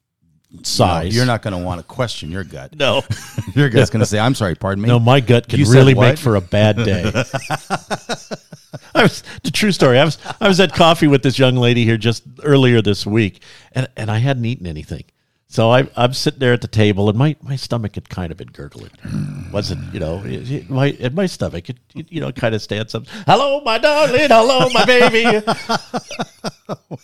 Size. 0.63 1.15
you're 1.17 1.27
not 1.27 1.43
going 1.43 1.53
to 1.59 1.65
want 1.65 1.81
to 1.81 1.87
question 1.87 2.31
your 2.31 2.45
gut. 2.45 2.77
No, 2.77 3.03
Your 3.55 3.69
gut's 3.71 3.91
going 3.91 4.01
to 4.01 4.07
say, 4.07 4.19
"I'm 4.19 4.35
sorry, 4.35 4.55
pardon 4.55 4.83
me." 4.83 4.89
No, 4.89 4.99
my 4.99 5.21
gut 5.21 5.49
can 5.49 5.59
You 5.59 5.71
really 5.73 5.95
make 5.95 6.19
for 6.19 6.37
a 6.37 6.41
bad 6.41 6.77
day. 6.77 7.05
I 8.95 9.03
was 9.03 9.23
the 9.43 9.51
true 9.51 9.73
story. 9.73 9.99
I 9.99 10.05
was 10.05 10.19
I 10.41 10.49
was 10.49 10.61
at 10.61 10.75
coffee 10.75 11.07
with 11.09 11.23
this 11.23 11.39
young 11.39 11.57
lady 11.57 11.85
here 11.85 11.97
just 11.97 12.23
earlier 12.43 12.83
this 12.83 13.07
week, 13.07 13.43
and 13.73 13.89
and 13.97 14.11
I 14.11 14.19
hadn't 14.19 14.45
eaten 14.45 14.67
anything. 14.67 15.05
So 15.49 15.71
I, 15.71 15.87
I'm 15.99 16.15
sitting 16.15 16.39
there 16.41 16.55
at 16.55 16.63
the 16.63 16.67
table, 16.69 17.11
and 17.11 17.19
my, 17.19 17.37
my 17.43 17.57
stomach 17.57 17.95
had 17.97 18.09
kind 18.09 18.33
of 18.33 18.39
been 18.39 18.49
gurgling. 18.49 18.91
wasn't 19.53 19.93
you 19.93 20.01
know 20.01 20.23
it, 20.25 20.51
it- 20.51 20.71
my 20.71 20.87
in 20.87 21.15
my 21.15 21.27
stomach 21.27 21.69
it, 21.69 21.77
it, 21.95 22.11
you 22.11 22.21
know 22.21 22.33
kind 22.33 22.55
of 22.55 22.63
stands 22.63 22.95
up. 22.95 23.05
Hello, 23.27 23.61
my 23.63 23.77
darling. 23.79 24.29
Hello, 24.29 24.69
my 24.71 24.85
baby. 24.85 25.43
Oh 26.69 26.99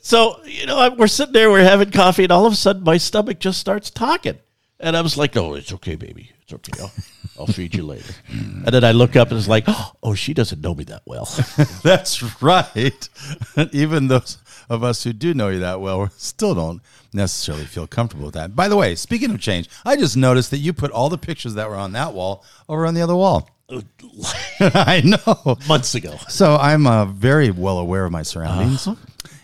So 0.00 0.44
you 0.44 0.66
know 0.66 0.94
we're 0.96 1.06
sitting 1.06 1.32
there, 1.32 1.50
we're 1.50 1.62
having 1.64 1.90
coffee, 1.90 2.24
and 2.24 2.32
all 2.32 2.46
of 2.46 2.52
a 2.52 2.56
sudden 2.56 2.84
my 2.84 2.98
stomach 2.98 3.38
just 3.38 3.58
starts 3.58 3.90
talking, 3.90 4.38
and 4.78 4.96
I 4.96 5.00
was 5.00 5.16
like, 5.16 5.36
"Oh, 5.36 5.54
it's 5.54 5.72
okay, 5.72 5.94
baby. 5.94 6.30
It's 6.42 6.52
okay. 6.52 6.72
I'll, 6.80 6.92
I'll 7.40 7.46
feed 7.46 7.74
you 7.74 7.84
later." 7.84 8.12
And 8.28 8.66
then 8.66 8.84
I 8.84 8.92
look 8.92 9.16
up 9.16 9.30
and 9.30 9.38
it's 9.38 9.48
like, 9.48 9.64
"Oh, 10.02 10.14
she 10.14 10.34
doesn't 10.34 10.60
know 10.60 10.74
me 10.74 10.84
that 10.84 11.02
well." 11.06 11.24
That's 11.82 12.42
right. 12.42 13.08
Even 13.72 14.08
those 14.08 14.38
of 14.68 14.84
us 14.84 15.04
who 15.04 15.14
do 15.14 15.32
know 15.32 15.48
you 15.48 15.60
that 15.60 15.80
well 15.80 16.10
still 16.16 16.54
don't 16.54 16.82
necessarily 17.14 17.64
feel 17.64 17.86
comfortable 17.86 18.26
with 18.26 18.34
that. 18.34 18.54
By 18.54 18.68
the 18.68 18.76
way, 18.76 18.94
speaking 18.94 19.30
of 19.30 19.40
change, 19.40 19.70
I 19.86 19.96
just 19.96 20.16
noticed 20.16 20.50
that 20.50 20.58
you 20.58 20.74
put 20.74 20.90
all 20.90 21.08
the 21.08 21.16
pictures 21.18 21.54
that 21.54 21.68
were 21.68 21.76
on 21.76 21.92
that 21.92 22.12
wall 22.12 22.44
over 22.68 22.84
on 22.86 22.92
the 22.94 23.00
other 23.02 23.16
wall. 23.16 23.48
I 24.60 25.02
know. 25.04 25.56
Months 25.66 25.94
ago. 25.94 26.16
So 26.28 26.56
I'm 26.56 26.86
uh, 26.86 27.04
very 27.06 27.50
well 27.50 27.78
aware 27.78 28.04
of 28.04 28.12
my 28.12 28.22
surroundings, 28.22 28.88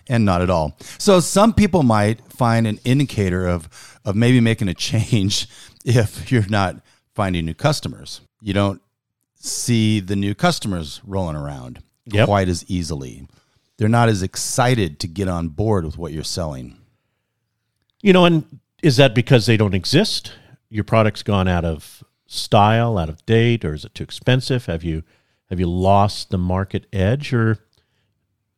and 0.08 0.24
not 0.24 0.42
at 0.42 0.50
all. 0.50 0.76
So 0.98 1.20
some 1.20 1.52
people 1.54 1.82
might 1.82 2.20
find 2.32 2.66
an 2.66 2.78
indicator 2.84 3.46
of 3.46 3.68
of 4.04 4.14
maybe 4.14 4.40
making 4.40 4.68
a 4.68 4.74
change 4.74 5.48
if 5.84 6.30
you're 6.30 6.48
not 6.48 6.76
finding 7.14 7.46
new 7.46 7.54
customers. 7.54 8.20
You 8.42 8.52
don't 8.54 8.82
see 9.34 10.00
the 10.00 10.16
new 10.16 10.34
customers 10.34 11.00
rolling 11.04 11.36
around 11.36 11.82
Yep. 12.06 12.26
quite 12.26 12.48
as 12.48 12.68
easily. 12.68 13.26
They're 13.78 13.88
not 13.88 14.10
as 14.10 14.22
excited 14.22 15.00
to 15.00 15.08
get 15.08 15.26
on 15.26 15.48
board 15.48 15.86
with 15.86 15.96
what 15.96 16.12
you're 16.12 16.22
selling. 16.22 16.76
You 18.02 18.12
know, 18.12 18.26
and 18.26 18.60
is 18.82 18.98
that 18.98 19.14
because 19.14 19.46
they 19.46 19.56
don't 19.56 19.74
exist? 19.74 20.32
Your 20.68 20.84
product's 20.84 21.22
gone 21.22 21.48
out 21.48 21.64
of 21.64 22.04
style, 22.26 22.98
out 22.98 23.08
of 23.08 23.24
date, 23.24 23.64
or 23.64 23.72
is 23.72 23.84
it 23.86 23.94
too 23.94 24.04
expensive? 24.04 24.66
Have 24.66 24.84
you 24.84 25.02
have 25.50 25.60
you 25.60 25.66
lost 25.66 26.28
the 26.30 26.38
market 26.38 26.86
edge, 26.92 27.32
or 27.32 27.58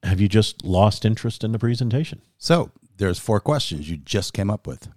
have 0.06 0.20
you 0.20 0.28
just 0.28 0.64
lost 0.64 1.04
interest 1.04 1.44
in 1.44 1.52
the 1.52 1.58
presentation? 1.58 2.22
So 2.38 2.70
there's 2.96 3.18
four 3.18 3.40
questions 3.40 3.90
you 3.90 3.96
just 3.98 4.32
came 4.32 4.50
up 4.50 4.66
with, 4.66 4.88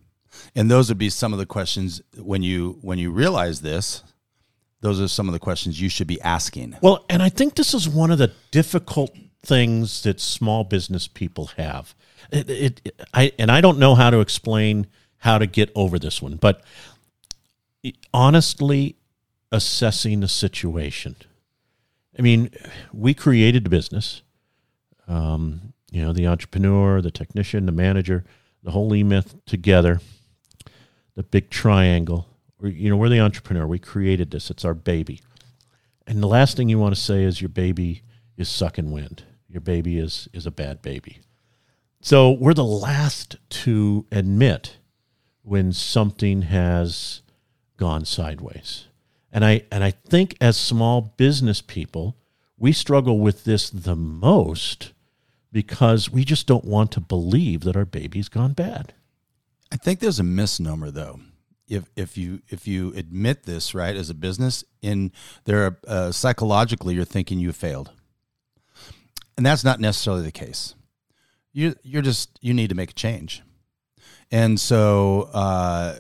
and 0.56 0.70
those 0.70 0.90
would 0.90 0.98
be 0.98 1.10
some 1.10 1.34
of 1.34 1.40
the 1.40 1.46
questions 1.46 2.02
when 2.18 2.44
you 2.44 2.78
when 2.82 3.00
you 3.00 3.12
realize 3.12 3.62
this. 3.62 4.04
Those 4.82 5.02
are 5.02 5.10
some 5.10 5.28
of 5.28 5.34
the 5.34 5.40
questions 5.40 5.82
you 5.82 5.90
should 5.90 6.08
be 6.08 6.22
asking. 6.22 6.78
Well, 6.82 7.04
and 7.10 7.22
I 7.22 7.28
think 7.30 7.56
this 7.56 7.74
is 7.74 7.90
one 7.90 8.12
of 8.12 8.18
the 8.18 8.32
difficult 8.52 9.12
things 9.44 10.04
that 10.04 10.22
small 10.22 10.64
business 10.64 11.08
people 11.08 11.48
have. 11.58 11.94
It, 12.32 12.50
it, 12.50 12.82
it- 12.86 13.02
I 13.14 13.32
and 13.38 13.52
I 13.52 13.60
don't 13.62 13.80
know 13.80 13.96
how 13.96 14.10
to 14.10 14.20
explain 14.20 14.88
how 15.18 15.38
to 15.38 15.46
get 15.48 15.70
over 15.76 16.00
this 16.00 16.22
one, 16.22 16.38
but 16.38 16.62
honestly 18.14 18.96
assessing 19.52 20.20
the 20.20 20.28
situation. 20.28 21.16
I 22.18 22.22
mean, 22.22 22.52
we 22.94 23.14
created 23.14 23.64
the 23.66 23.70
business. 23.70 24.22
Um, 25.10 25.74
you 25.92 26.02
know, 26.02 26.14
the 26.14 26.28
entrepreneur, 26.28 27.02
the 27.02 27.12
technician, 27.12 27.66
the 27.66 27.72
manager, 27.74 28.24
the 28.64 28.72
whole 28.72 28.94
E 28.96 29.04
myth 29.04 29.36
together, 29.46 30.00
the 31.16 31.24
big 31.24 31.50
triangle. 31.50 32.28
We're, 32.60 32.70
you 32.70 32.90
know, 32.90 32.96
we're 32.96 33.10
the 33.10 33.20
entrepreneur. 33.20 33.66
We 33.68 33.80
created 33.80 34.32
this. 34.32 34.50
It's 34.50 34.64
our 34.64 34.74
baby. 34.74 35.22
And 36.06 36.22
the 36.24 36.28
last 36.28 36.56
thing 36.56 36.70
you 36.70 36.80
want 36.80 36.96
to 36.96 37.02
say 37.02 37.24
is 37.24 37.42
your 37.42 37.50
baby 37.50 38.04
is 38.38 38.48
sucking 38.50 38.92
wind. 38.92 39.24
Your 39.48 39.62
baby 39.62 39.98
is 39.98 40.30
is 40.32 40.46
a 40.46 40.52
bad 40.52 40.82
baby. 40.82 41.20
So 42.02 42.32
we're 42.32 42.54
the 42.54 42.64
last 42.64 43.36
to 43.50 44.06
admit 44.12 44.78
when 45.42 45.74
something 45.74 46.44
has 46.44 47.22
gone 47.78 48.06
sideways. 48.06 48.86
And 49.32 49.44
I 49.44 49.64
and 49.72 49.84
I 49.84 49.92
think 49.92 50.36
as 50.40 50.58
small 50.58 51.02
business 51.18 51.62
people, 51.62 52.16
we 52.58 52.72
struggle 52.72 53.20
with 53.20 53.44
this 53.44 53.70
the 53.70 53.96
most 53.96 54.94
because 55.52 56.10
we 56.10 56.24
just 56.24 56.48
don't 56.48 56.66
want 56.66 56.92
to 56.92 57.00
believe 57.00 57.62
that 57.62 57.76
our 57.76 57.86
baby's 57.86 58.30
gone 58.30 58.54
bad. 58.54 58.94
I 59.72 59.78
think 59.78 60.00
there's 60.00 60.20
a 60.20 60.24
misnomer 60.24 60.92
though. 60.92 61.20
If 61.68 61.86
if 61.96 62.18
you 62.18 62.42
if 62.50 62.68
you 62.68 62.94
admit 62.96 63.44
this 63.44 63.76
right 63.76 63.96
as 63.96 64.10
a 64.10 64.16
business, 64.16 64.64
in 64.82 65.12
there 65.46 65.78
uh, 65.88 66.12
psychologically 66.12 66.96
you're 66.96 67.06
thinking 67.06 67.38
you 67.40 67.52
failed, 67.52 67.92
and 69.38 69.46
that's 69.46 69.64
not 69.64 69.80
necessarily 69.80 70.24
the 70.24 70.32
case. 70.32 70.74
You 71.54 71.76
you're 71.84 72.02
just 72.02 72.40
you 72.42 72.56
need 72.56 72.70
to 72.70 72.76
make 72.76 72.92
a 72.92 72.96
change, 72.96 73.44
and 74.32 74.60
so 74.60 75.30
uh, 75.32 76.00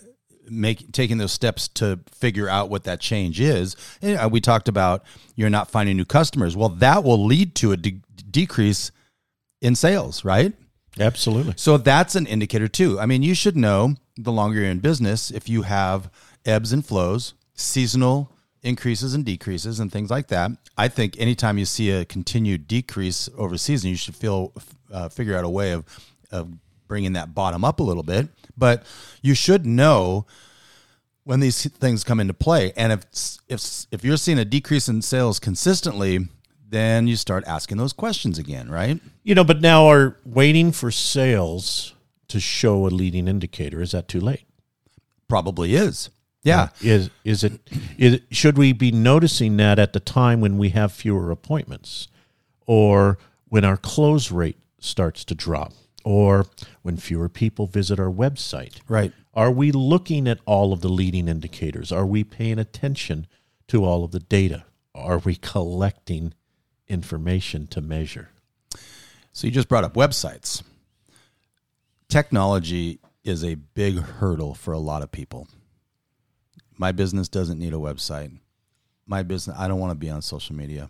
make 0.49 0.91
taking 0.91 1.19
those 1.19 1.31
steps 1.31 1.67
to 1.67 1.99
figure 2.11 2.49
out 2.49 2.71
what 2.71 2.85
that 2.85 2.99
change 2.99 3.39
is. 3.39 3.75
And, 4.01 4.17
uh, 4.17 4.29
we 4.31 4.41
talked 4.41 4.67
about 4.67 5.03
you're 5.35 5.51
not 5.51 5.69
finding 5.69 5.97
new 5.97 6.05
customers. 6.05 6.57
Well, 6.57 6.69
that 6.69 7.03
will 7.03 7.23
lead 7.23 7.53
to 7.55 7.71
a 7.71 7.77
de- 7.77 8.01
decrease 8.31 8.91
in 9.61 9.75
sales, 9.75 10.23
right? 10.23 10.53
Absolutely. 10.99 11.53
So 11.55 11.77
that's 11.77 12.15
an 12.15 12.25
indicator 12.27 12.67
too. 12.67 12.99
I 12.99 13.05
mean, 13.05 13.23
you 13.23 13.33
should 13.33 13.55
know 13.55 13.95
the 14.17 14.31
longer 14.31 14.59
you're 14.59 14.69
in 14.69 14.79
business 14.79 15.31
if 15.31 15.47
you 15.47 15.63
have 15.63 16.09
ebbs 16.45 16.73
and 16.73 16.85
flows, 16.85 17.33
seasonal 17.53 18.31
increases 18.61 19.13
and 19.13 19.23
decreases, 19.23 19.79
and 19.79 19.91
things 19.91 20.09
like 20.09 20.27
that. 20.27 20.51
I 20.77 20.87
think 20.87 21.19
anytime 21.19 21.57
you 21.57 21.65
see 21.65 21.91
a 21.91 22.05
continued 22.05 22.67
decrease 22.67 23.29
over 23.37 23.57
season, 23.57 23.89
you 23.89 23.95
should 23.95 24.15
feel 24.15 24.53
uh, 24.91 25.09
figure 25.09 25.37
out 25.37 25.45
a 25.45 25.49
way 25.49 25.71
of 25.71 25.85
of 26.31 26.49
bringing 26.87 27.13
that 27.13 27.33
bottom 27.33 27.63
up 27.63 27.79
a 27.79 27.83
little 27.83 28.03
bit. 28.03 28.27
But 28.57 28.83
you 29.21 29.33
should 29.33 29.65
know 29.65 30.25
when 31.23 31.39
these 31.39 31.67
things 31.67 32.03
come 32.03 32.19
into 32.19 32.33
play, 32.33 32.73
and 32.75 32.91
if 32.91 33.05
if 33.47 33.85
if 33.91 34.03
you're 34.03 34.17
seeing 34.17 34.39
a 34.39 34.45
decrease 34.45 34.89
in 34.89 35.01
sales 35.01 35.39
consistently, 35.39 36.27
then 36.69 37.07
you 37.07 37.15
start 37.15 37.43
asking 37.47 37.77
those 37.77 37.93
questions 37.93 38.37
again, 38.37 38.69
right? 38.69 38.99
You 39.23 39.35
know, 39.35 39.43
but 39.43 39.61
now 39.61 39.87
are 39.87 40.17
waiting 40.25 40.71
for 40.71 40.91
sales 40.91 41.93
to 42.27 42.39
show 42.39 42.85
a 42.85 42.89
leading 42.89 43.27
indicator. 43.27 43.81
Is 43.81 43.91
that 43.91 44.07
too 44.07 44.19
late? 44.19 44.45
Probably 45.27 45.75
is. 45.75 46.09
Yeah. 46.43 46.69
Is 46.81 47.09
is 47.23 47.43
it 47.43 47.59
is 47.97 48.21
should 48.31 48.57
we 48.57 48.71
be 48.71 48.91
noticing 48.91 49.57
that 49.57 49.77
at 49.77 49.93
the 49.93 49.99
time 49.99 50.41
when 50.41 50.57
we 50.57 50.69
have 50.69 50.91
fewer 50.91 51.31
appointments 51.31 52.07
or 52.65 53.17
when 53.47 53.65
our 53.65 53.77
close 53.77 54.31
rate 54.31 54.57
starts 54.79 55.25
to 55.25 55.35
drop 55.35 55.73
or 56.05 56.45
when 56.81 56.97
fewer 56.97 57.29
people 57.29 57.67
visit 57.67 57.99
our 57.99 58.11
website? 58.11 58.79
Right. 58.87 59.11
Are 59.33 59.51
we 59.51 59.71
looking 59.71 60.27
at 60.27 60.39
all 60.45 60.71
of 60.71 60.81
the 60.81 60.89
leading 60.89 61.27
indicators? 61.27 61.91
Are 61.91 62.05
we 62.05 62.23
paying 62.23 62.57
attention 62.57 63.27
to 63.67 63.83
all 63.83 64.03
of 64.03 64.11
the 64.11 64.19
data? 64.19 64.65
Are 64.95 65.19
we 65.19 65.35
collecting 65.35 66.33
information 66.89 67.67
to 67.67 67.81
measure? 67.81 68.29
So 69.31 69.47
you 69.47 69.53
just 69.53 69.69
brought 69.69 69.83
up 69.83 69.93
websites. 69.93 70.63
Technology 72.09 72.99
is 73.23 73.43
a 73.43 73.55
big 73.55 73.99
hurdle 73.99 74.53
for 74.53 74.73
a 74.73 74.79
lot 74.79 75.03
of 75.03 75.11
people. 75.11 75.47
My 76.77 76.91
business 76.91 77.29
doesn't 77.29 77.59
need 77.59 77.73
a 77.73 77.77
website. 77.77 78.37
My 79.05 79.23
business 79.23 79.57
I 79.57 79.67
don't 79.67 79.79
want 79.79 79.91
to 79.91 79.95
be 79.95 80.09
on 80.09 80.21
social 80.21 80.55
media. 80.55 80.89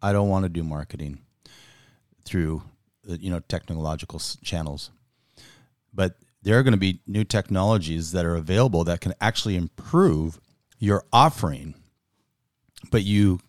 I 0.00 0.12
don't 0.12 0.28
want 0.28 0.44
to 0.44 0.48
do 0.48 0.62
marketing 0.62 1.20
through 2.24 2.62
uh, 3.08 3.16
you 3.18 3.30
know 3.30 3.40
technological 3.40 4.20
channels. 4.42 4.90
But 5.92 6.16
there 6.42 6.58
are 6.58 6.62
going 6.62 6.72
to 6.72 6.78
be 6.78 7.00
new 7.06 7.24
technologies 7.24 8.12
that 8.12 8.24
are 8.24 8.34
available 8.34 8.84
that 8.84 9.00
can 9.00 9.14
actually 9.20 9.56
improve 9.56 10.40
your 10.78 11.04
offering. 11.12 11.74
But 12.90 13.04
you 13.04 13.40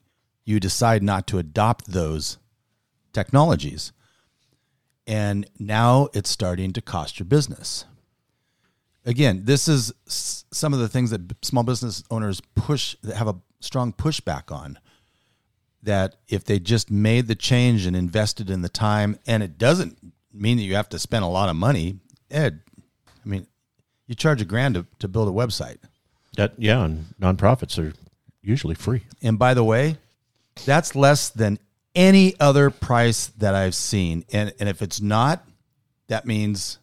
you 0.46 0.60
decide 0.60 1.04
not 1.04 1.28
to 1.28 1.38
adopt 1.38 1.88
those 1.92 2.38
technologies. 3.14 3.92
And 5.06 5.50
now 5.60 6.10
it's 6.14 6.30
starting 6.30 6.74
to 6.74 6.82
cost 6.82 7.20
your 7.20 7.26
business. 7.26 7.86
Again, 9.06 9.42
this 9.44 9.68
is 9.68 9.94
some 10.06 10.74
of 10.74 10.80
the 10.80 10.88
things 10.88 11.10
that 11.10 11.22
small 11.44 11.64
business 11.64 12.04
owners 12.10 12.42
push 12.56 12.96
that 13.04 13.18
have 13.18 13.28
a 13.28 13.36
strong 13.60 13.92
pushback 13.92 14.52
on. 14.52 14.80
That 15.82 16.16
if 16.30 16.46
they 16.46 16.60
just 16.60 16.90
made 16.90 17.28
the 17.28 17.36
change 17.36 17.86
and 17.86 17.96
invested 17.96 18.50
in 18.50 18.62
the 18.62 18.70
time, 18.70 19.20
and 19.28 19.44
it 19.44 19.58
doesn't 19.58 19.98
mean 20.32 20.56
that 20.58 20.64
you 20.64 20.76
have 20.76 20.88
to 20.90 21.00
spend 21.00 21.26
a 21.26 21.28
lot 21.28 21.50
of 21.50 21.58
money. 21.58 22.00
Ed, 22.32 22.62
I 22.78 23.28
mean, 23.28 23.48
you 24.08 24.16
charge 24.16 24.42
a 24.42 24.46
grand 24.46 24.76
to, 24.76 24.86
to 25.00 25.10
build 25.10 25.28
a 25.28 25.32
website. 25.32 25.80
That 26.38 26.54
yeah, 26.58 26.86
and 26.86 27.14
nonprofits 27.22 27.78
are 27.78 27.94
usually 28.42 28.76
free. 28.76 29.04
And 29.22 29.38
by 29.38 29.54
the 29.54 29.64
way, 29.64 29.98
that's 30.66 30.96
less 30.96 31.30
than 31.30 31.60
any 31.96 32.34
other 32.40 32.70
price 32.70 33.28
that 33.38 33.54
I've 33.56 33.76
seen. 33.76 34.26
And 34.32 34.54
and 34.60 34.68
if 34.70 34.82
it's 34.82 35.02
not, 35.02 35.46
that 36.08 36.26
means 36.26 36.78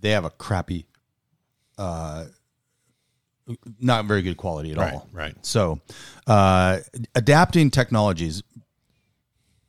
they 0.00 0.10
have 0.10 0.24
a 0.24 0.30
crappy 0.30 0.86
uh 1.78 2.26
not 3.78 4.06
very 4.06 4.22
good 4.22 4.36
quality 4.36 4.72
at 4.72 4.78
Right, 4.78 4.92
all. 4.94 5.08
right. 5.12 5.34
So, 5.46 5.80
uh, 6.26 6.78
adapting 7.14 7.70
technologies. 7.70 8.42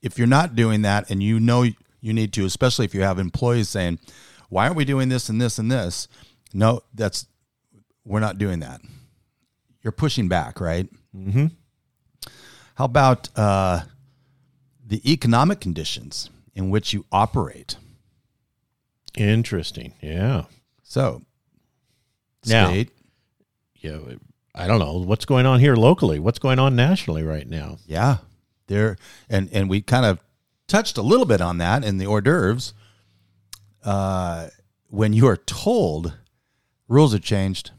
If 0.01 0.17
you're 0.17 0.25
not 0.27 0.55
doing 0.55 0.81
that, 0.83 1.09
and 1.11 1.21
you 1.21 1.39
know 1.39 1.63
you 2.01 2.13
need 2.13 2.33
to, 2.33 2.45
especially 2.45 2.85
if 2.85 2.95
you 2.95 3.01
have 3.01 3.19
employees 3.19 3.69
saying, 3.69 3.99
"Why 4.49 4.63
aren't 4.65 4.77
we 4.77 4.85
doing 4.85 5.09
this 5.09 5.29
and 5.29 5.39
this 5.39 5.59
and 5.59 5.71
this?" 5.71 6.07
No, 6.53 6.81
that's 6.93 7.27
we're 8.03 8.19
not 8.19 8.37
doing 8.39 8.61
that. 8.61 8.81
You're 9.83 9.91
pushing 9.91 10.27
back, 10.27 10.59
right? 10.59 10.87
Mm-hmm. 11.15 11.47
How 12.77 12.85
about 12.85 13.29
uh, 13.35 13.81
the 14.85 15.01
economic 15.11 15.59
conditions 15.59 16.29
in 16.53 16.69
which 16.69 16.93
you 16.93 17.05
operate? 17.11 17.75
Interesting. 19.15 19.93
Yeah. 19.99 20.43
So, 20.83 21.23
Now- 22.45 22.67
state, 22.69 22.91
Yeah. 23.79 23.97
I 24.53 24.65
don't 24.67 24.79
know 24.79 24.93
what's 24.99 25.25
going 25.25 25.45
on 25.45 25.59
here 25.59 25.75
locally. 25.75 26.19
What's 26.19 26.39
going 26.39 26.59
on 26.59 26.75
nationally 26.75 27.23
right 27.23 27.47
now? 27.47 27.77
yeah, 27.85 28.17
there, 28.67 28.97
and 29.29 29.49
and 29.51 29.69
we 29.69 29.81
kind 29.81 30.03
of 30.05 30.19
touched 30.67 30.97
a 30.97 31.01
little 31.03 31.25
bit 31.27 31.41
on 31.41 31.57
that 31.59 31.83
in 31.83 31.97
the 31.99 32.05
hors 32.07 32.21
d'oeuvres. 32.21 32.73
Uh, 33.83 34.47
when 34.89 35.13
you 35.13 35.27
are 35.27 35.37
told 35.37 36.17
rules 36.87 37.13
have 37.13 37.21
changed, 37.21 37.71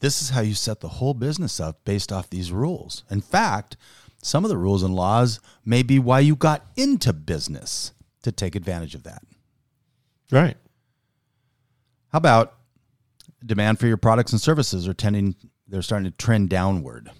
this 0.00 0.22
is 0.22 0.30
how 0.30 0.40
you 0.40 0.54
set 0.54 0.80
the 0.80 0.88
whole 0.88 1.14
business 1.14 1.60
up 1.60 1.84
based 1.84 2.12
off 2.12 2.30
these 2.30 2.52
rules. 2.52 3.04
In 3.10 3.20
fact, 3.20 3.76
some 4.22 4.44
of 4.44 4.50
the 4.50 4.58
rules 4.58 4.82
and 4.82 4.94
laws 4.94 5.40
may 5.64 5.82
be 5.82 5.98
why 5.98 6.20
you 6.20 6.36
got 6.36 6.66
into 6.76 7.12
business 7.12 7.92
to 8.22 8.32
take 8.32 8.54
advantage 8.54 8.94
of 8.94 9.04
that. 9.04 9.22
Right. 10.30 10.56
How 12.12 12.18
about 12.18 12.54
demand 13.44 13.78
for 13.78 13.86
your 13.86 13.96
products 13.96 14.32
and 14.32 14.40
services 14.40 14.88
are 14.88 14.94
tending 14.94 15.36
they're 15.68 15.82
starting 15.82 16.10
to 16.10 16.16
trend 16.16 16.48
downward. 16.48 17.10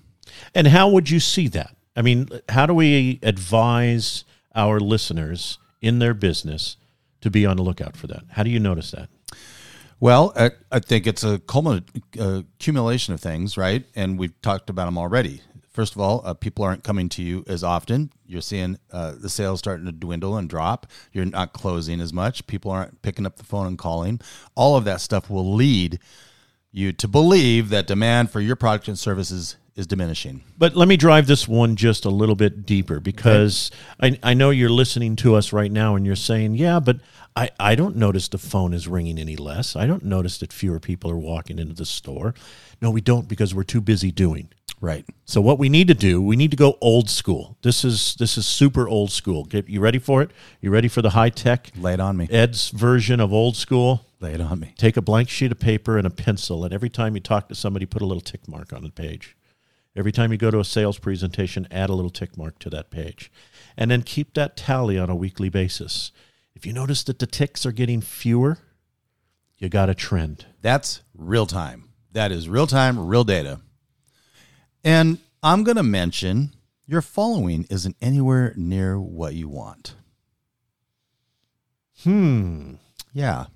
And 0.54 0.66
how 0.68 0.88
would 0.88 1.10
you 1.10 1.20
see 1.20 1.48
that? 1.48 1.76
I 1.94 2.02
mean, 2.02 2.28
how 2.48 2.66
do 2.66 2.74
we 2.74 3.18
advise 3.22 4.24
our 4.54 4.80
listeners 4.80 5.58
in 5.80 5.98
their 5.98 6.14
business 6.14 6.76
to 7.20 7.30
be 7.30 7.44
on 7.44 7.56
the 7.56 7.62
lookout 7.62 7.96
for 7.96 8.06
that? 8.06 8.22
How 8.30 8.42
do 8.42 8.50
you 8.50 8.58
notice 8.58 8.90
that? 8.92 9.10
Well, 10.00 10.32
I, 10.36 10.52
I 10.70 10.78
think 10.78 11.06
it's 11.06 11.24
a 11.24 11.38
culmin- 11.38 11.84
uh, 12.20 12.42
accumulation 12.54 13.14
of 13.14 13.20
things, 13.20 13.56
right? 13.56 13.84
And 13.96 14.18
we've 14.18 14.40
talked 14.42 14.70
about 14.70 14.84
them 14.84 14.96
already. 14.96 15.42
First 15.70 15.94
of 15.94 16.00
all, 16.00 16.22
uh, 16.24 16.34
people 16.34 16.64
aren't 16.64 16.84
coming 16.84 17.08
to 17.10 17.22
you 17.22 17.44
as 17.46 17.62
often. 17.64 18.12
You're 18.26 18.40
seeing 18.40 18.78
uh, 18.92 19.14
the 19.18 19.28
sales 19.28 19.60
starting 19.60 19.86
to 19.86 19.92
dwindle 19.92 20.36
and 20.36 20.48
drop. 20.48 20.86
You're 21.12 21.24
not 21.24 21.52
closing 21.52 22.00
as 22.00 22.12
much. 22.12 22.46
People 22.46 22.70
aren't 22.70 23.00
picking 23.02 23.26
up 23.26 23.36
the 23.36 23.44
phone 23.44 23.66
and 23.66 23.78
calling. 23.78 24.20
All 24.54 24.76
of 24.76 24.84
that 24.84 25.00
stuff 25.00 25.30
will 25.30 25.54
lead 25.54 25.98
you 26.70 26.92
to 26.92 27.08
believe 27.08 27.68
that 27.70 27.86
demand 27.86 28.30
for 28.30 28.40
your 28.40 28.56
product 28.56 28.88
and 28.88 28.98
services 28.98 29.56
is 29.78 29.86
diminishing. 29.86 30.42
But 30.58 30.74
let 30.74 30.88
me 30.88 30.96
drive 30.96 31.28
this 31.28 31.46
one 31.46 31.76
just 31.76 32.04
a 32.04 32.10
little 32.10 32.34
bit 32.34 32.66
deeper 32.66 32.98
because 32.98 33.70
I, 34.02 34.18
I 34.22 34.34
know 34.34 34.50
you're 34.50 34.68
listening 34.68 35.14
to 35.16 35.36
us 35.36 35.52
right 35.52 35.70
now 35.70 35.94
and 35.94 36.04
you're 36.04 36.16
saying, 36.16 36.56
yeah, 36.56 36.80
but 36.80 36.98
I, 37.36 37.50
I 37.60 37.76
don't 37.76 37.96
notice 37.96 38.26
the 38.26 38.38
phone 38.38 38.74
is 38.74 38.88
ringing 38.88 39.18
any 39.18 39.36
less. 39.36 39.76
I 39.76 39.86
don't 39.86 40.04
notice 40.04 40.38
that 40.38 40.52
fewer 40.52 40.80
people 40.80 41.10
are 41.12 41.16
walking 41.16 41.60
into 41.60 41.74
the 41.74 41.84
store. 41.84 42.34
No, 42.82 42.90
we 42.90 43.00
don't 43.00 43.28
because 43.28 43.54
we're 43.54 43.62
too 43.62 43.80
busy 43.80 44.10
doing. 44.10 44.48
Right. 44.80 45.04
So 45.24 45.40
what 45.40 45.58
we 45.58 45.68
need 45.68 45.88
to 45.88 45.94
do, 45.94 46.20
we 46.20 46.36
need 46.36 46.50
to 46.50 46.56
go 46.56 46.76
old 46.80 47.10
school. 47.10 47.56
This 47.62 47.84
is 47.84 48.14
this 48.16 48.38
is 48.38 48.46
super 48.46 48.88
old 48.88 49.10
school. 49.10 49.44
Get 49.44 49.68
you 49.68 49.80
ready 49.80 49.98
for 49.98 50.22
it? 50.22 50.30
You 50.60 50.70
ready 50.70 50.86
for 50.86 51.02
the 51.02 51.10
high 51.10 51.30
tech 51.30 51.70
Lay 51.76 51.94
it 51.94 52.00
on 52.00 52.16
me. 52.16 52.28
Ed's 52.30 52.70
version 52.70 53.18
of 53.18 53.32
old 53.32 53.56
school? 53.56 54.06
Lay 54.20 54.34
it 54.34 54.40
on 54.40 54.60
me. 54.60 54.74
Take 54.76 54.96
a 54.96 55.02
blank 55.02 55.30
sheet 55.30 55.50
of 55.50 55.58
paper 55.58 55.98
and 55.98 56.06
a 56.06 56.10
pencil, 56.10 56.64
and 56.64 56.72
every 56.72 56.90
time 56.90 57.14
you 57.14 57.20
talk 57.20 57.48
to 57.48 57.56
somebody, 57.56 57.86
put 57.86 58.02
a 58.02 58.06
little 58.06 58.20
tick 58.20 58.46
mark 58.46 58.72
on 58.72 58.82
the 58.84 58.90
page. 58.90 59.36
Every 59.98 60.12
time 60.12 60.30
you 60.30 60.38
go 60.38 60.52
to 60.52 60.60
a 60.60 60.64
sales 60.64 60.96
presentation, 60.96 61.66
add 61.72 61.90
a 61.90 61.92
little 61.92 62.08
tick 62.08 62.36
mark 62.38 62.60
to 62.60 62.70
that 62.70 62.88
page. 62.88 63.32
And 63.76 63.90
then 63.90 64.02
keep 64.02 64.32
that 64.34 64.56
tally 64.56 64.96
on 64.96 65.10
a 65.10 65.16
weekly 65.16 65.48
basis. 65.48 66.12
If 66.54 66.64
you 66.64 66.72
notice 66.72 67.02
that 67.02 67.18
the 67.18 67.26
ticks 67.26 67.66
are 67.66 67.72
getting 67.72 68.00
fewer, 68.00 68.58
you 69.58 69.68
got 69.68 69.90
a 69.90 69.96
trend. 69.96 70.46
That's 70.62 71.02
real 71.16 71.46
time. 71.46 71.88
That 72.12 72.30
is 72.30 72.48
real 72.48 72.68
time, 72.68 73.08
real 73.08 73.24
data. 73.24 73.60
And 74.84 75.18
I'm 75.42 75.64
going 75.64 75.76
to 75.76 75.82
mention 75.82 76.54
your 76.86 77.02
following 77.02 77.66
isn't 77.68 77.96
anywhere 78.00 78.54
near 78.56 79.00
what 79.00 79.34
you 79.34 79.48
want. 79.48 79.96
Hmm. 82.04 82.74
Yeah. 83.12 83.46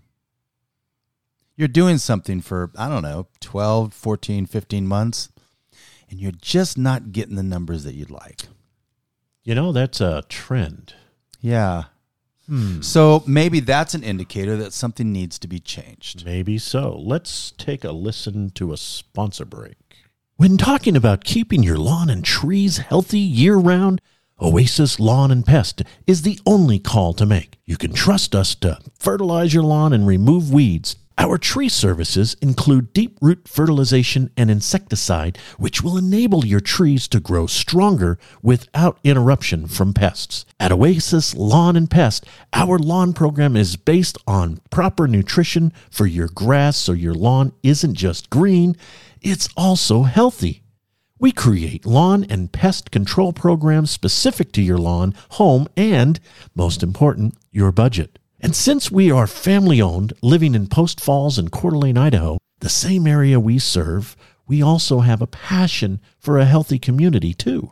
You're 1.54 1.68
doing 1.68 1.98
something 1.98 2.40
for, 2.40 2.72
I 2.76 2.88
don't 2.88 3.04
know, 3.04 3.28
12, 3.38 3.94
14, 3.94 4.46
15 4.46 4.88
months, 4.88 5.28
and 6.12 6.20
you're 6.20 6.30
just 6.30 6.76
not 6.76 7.10
getting 7.10 7.36
the 7.36 7.42
numbers 7.42 7.84
that 7.84 7.94
you'd 7.94 8.10
like. 8.10 8.42
You 9.42 9.54
know, 9.54 9.72
that's 9.72 9.98
a 9.98 10.22
trend. 10.28 10.94
Yeah. 11.40 11.84
Hmm. 12.46 12.82
So 12.82 13.24
maybe 13.26 13.60
that's 13.60 13.94
an 13.94 14.04
indicator 14.04 14.54
that 14.58 14.74
something 14.74 15.10
needs 15.10 15.38
to 15.38 15.48
be 15.48 15.58
changed. 15.58 16.26
Maybe 16.26 16.58
so. 16.58 16.98
Let's 16.98 17.52
take 17.52 17.82
a 17.82 17.92
listen 17.92 18.50
to 18.50 18.74
a 18.74 18.76
sponsor 18.76 19.46
break. 19.46 19.78
When 20.36 20.58
talking 20.58 20.96
about 20.96 21.24
keeping 21.24 21.62
your 21.62 21.78
lawn 21.78 22.10
and 22.10 22.22
trees 22.22 22.76
healthy 22.76 23.18
year 23.18 23.56
round, 23.56 24.02
Oasis 24.38 25.00
Lawn 25.00 25.30
and 25.30 25.46
Pest 25.46 25.82
is 26.06 26.22
the 26.22 26.38
only 26.44 26.78
call 26.78 27.14
to 27.14 27.24
make. 27.24 27.58
You 27.64 27.78
can 27.78 27.94
trust 27.94 28.34
us 28.34 28.54
to 28.56 28.78
fertilize 28.98 29.54
your 29.54 29.62
lawn 29.62 29.94
and 29.94 30.06
remove 30.06 30.52
weeds. 30.52 30.96
Our 31.22 31.38
tree 31.38 31.68
services 31.68 32.34
include 32.40 32.92
deep 32.92 33.16
root 33.20 33.46
fertilization 33.46 34.32
and 34.36 34.50
insecticide, 34.50 35.38
which 35.56 35.80
will 35.80 35.96
enable 35.96 36.44
your 36.44 36.58
trees 36.58 37.06
to 37.06 37.20
grow 37.20 37.46
stronger 37.46 38.18
without 38.42 38.98
interruption 39.04 39.68
from 39.68 39.94
pests. 39.94 40.44
At 40.58 40.72
Oasis 40.72 41.32
Lawn 41.36 41.76
and 41.76 41.88
Pest, 41.88 42.26
our 42.52 42.76
lawn 42.76 43.12
program 43.12 43.54
is 43.54 43.76
based 43.76 44.18
on 44.26 44.58
proper 44.70 45.06
nutrition 45.06 45.72
for 45.92 46.06
your 46.06 46.26
grass 46.26 46.76
so 46.76 46.90
your 46.90 47.14
lawn 47.14 47.52
isn't 47.62 47.94
just 47.94 48.28
green, 48.28 48.76
it's 49.20 49.48
also 49.56 50.02
healthy. 50.02 50.64
We 51.20 51.30
create 51.30 51.86
lawn 51.86 52.26
and 52.28 52.50
pest 52.50 52.90
control 52.90 53.32
programs 53.32 53.92
specific 53.92 54.50
to 54.54 54.60
your 54.60 54.78
lawn, 54.78 55.14
home, 55.30 55.68
and, 55.76 56.18
most 56.56 56.82
important, 56.82 57.36
your 57.52 57.70
budget. 57.70 58.18
And 58.44 58.56
since 58.56 58.90
we 58.90 59.08
are 59.08 59.28
family 59.28 59.80
owned, 59.80 60.14
living 60.20 60.56
in 60.56 60.66
Post 60.66 61.00
Falls 61.00 61.38
and 61.38 61.52
Coeur 61.52 61.70
d'Alene, 61.70 61.96
Idaho, 61.96 62.38
the 62.58 62.68
same 62.68 63.06
area 63.06 63.38
we 63.38 63.60
serve, 63.60 64.16
we 64.48 64.60
also 64.60 64.98
have 64.98 65.22
a 65.22 65.28
passion 65.28 66.00
for 66.18 66.38
a 66.38 66.44
healthy 66.44 66.80
community 66.80 67.34
too. 67.34 67.70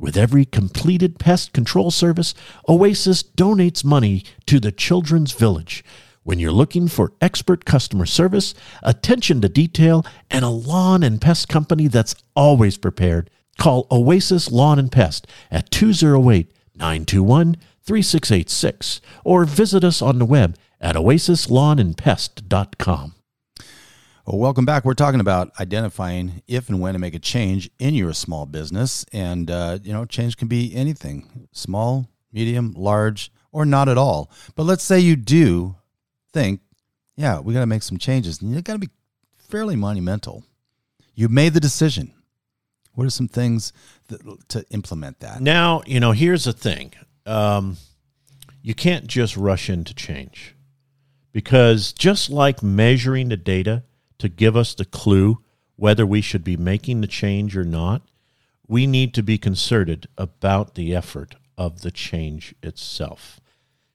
With 0.00 0.16
every 0.16 0.44
completed 0.44 1.20
pest 1.20 1.52
control 1.52 1.92
service, 1.92 2.34
Oasis 2.68 3.22
donates 3.22 3.84
money 3.84 4.24
to 4.46 4.58
the 4.58 4.72
Children's 4.72 5.30
Village. 5.30 5.84
When 6.24 6.40
you're 6.40 6.50
looking 6.50 6.88
for 6.88 7.12
expert 7.20 7.64
customer 7.64 8.04
service, 8.04 8.52
attention 8.82 9.40
to 9.42 9.48
detail, 9.48 10.04
and 10.28 10.44
a 10.44 10.48
lawn 10.48 11.04
and 11.04 11.20
pest 11.20 11.48
company 11.48 11.86
that's 11.86 12.16
always 12.34 12.76
prepared, 12.76 13.30
call 13.58 13.86
Oasis 13.92 14.50
Lawn 14.50 14.80
and 14.80 14.90
Pest 14.90 15.28
at 15.52 15.70
208 15.70 16.52
921 16.74 17.56
3686 17.90 19.00
or 19.24 19.44
visit 19.44 19.82
us 19.82 20.00
on 20.00 20.20
the 20.20 20.24
web 20.24 20.56
at 20.80 20.94
oasislawnandpest.com. 20.94 23.14
Well, 24.24 24.38
welcome 24.38 24.64
back. 24.64 24.84
We're 24.84 24.94
talking 24.94 25.18
about 25.18 25.50
identifying 25.58 26.44
if 26.46 26.68
and 26.68 26.80
when 26.80 26.92
to 26.92 27.00
make 27.00 27.16
a 27.16 27.18
change 27.18 27.68
in 27.80 27.96
your 27.96 28.12
small 28.12 28.46
business. 28.46 29.04
And, 29.12 29.50
uh, 29.50 29.80
you 29.82 29.92
know, 29.92 30.04
change 30.04 30.36
can 30.36 30.46
be 30.46 30.72
anything 30.72 31.48
small, 31.50 32.08
medium, 32.32 32.74
large, 32.76 33.32
or 33.50 33.66
not 33.66 33.88
at 33.88 33.98
all. 33.98 34.30
But 34.54 34.66
let's 34.66 34.84
say 34.84 35.00
you 35.00 35.16
do 35.16 35.74
think, 36.32 36.60
yeah, 37.16 37.40
we 37.40 37.54
got 37.54 37.60
to 37.60 37.66
make 37.66 37.82
some 37.82 37.98
changes. 37.98 38.40
And 38.40 38.54
you 38.54 38.62
got 38.62 38.74
to 38.74 38.78
be 38.78 38.90
fairly 39.36 39.74
monumental. 39.74 40.44
You 41.16 41.28
made 41.28 41.54
the 41.54 41.60
decision. 41.60 42.14
What 42.94 43.04
are 43.04 43.10
some 43.10 43.26
things 43.26 43.72
that, 44.06 44.48
to 44.50 44.64
implement 44.70 45.18
that? 45.20 45.40
Now, 45.40 45.82
you 45.86 45.98
know, 45.98 46.12
here's 46.12 46.44
the 46.44 46.52
thing 46.52 46.92
um, 47.26 47.76
you 48.62 48.74
can't 48.74 49.06
just 49.06 49.36
rush 49.36 49.68
into 49.70 49.94
change 49.94 50.54
because 51.32 51.92
just 51.92 52.30
like 52.30 52.62
measuring 52.62 53.28
the 53.28 53.36
data 53.36 53.84
to 54.18 54.28
give 54.28 54.56
us 54.56 54.74
the 54.74 54.84
clue 54.84 55.38
whether 55.80 56.04
we 56.04 56.20
should 56.20 56.44
be 56.44 56.58
making 56.58 57.00
the 57.00 57.06
change 57.06 57.56
or 57.56 57.64
not, 57.64 58.02
we 58.68 58.86
need 58.86 59.14
to 59.14 59.22
be 59.22 59.38
concerted 59.38 60.06
about 60.18 60.74
the 60.74 60.94
effort 60.94 61.36
of 61.56 61.80
the 61.80 61.90
change 61.90 62.54
itself. 62.62 63.40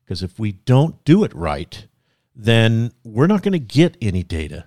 Because 0.03 0.23
if 0.23 0.39
we 0.39 0.51
don't 0.51 1.03
do 1.05 1.23
it 1.23 1.33
right, 1.33 1.85
then 2.35 2.91
we're 3.03 3.27
not 3.27 3.43
going 3.43 3.53
to 3.53 3.59
get 3.59 3.97
any 4.01 4.23
data. 4.23 4.65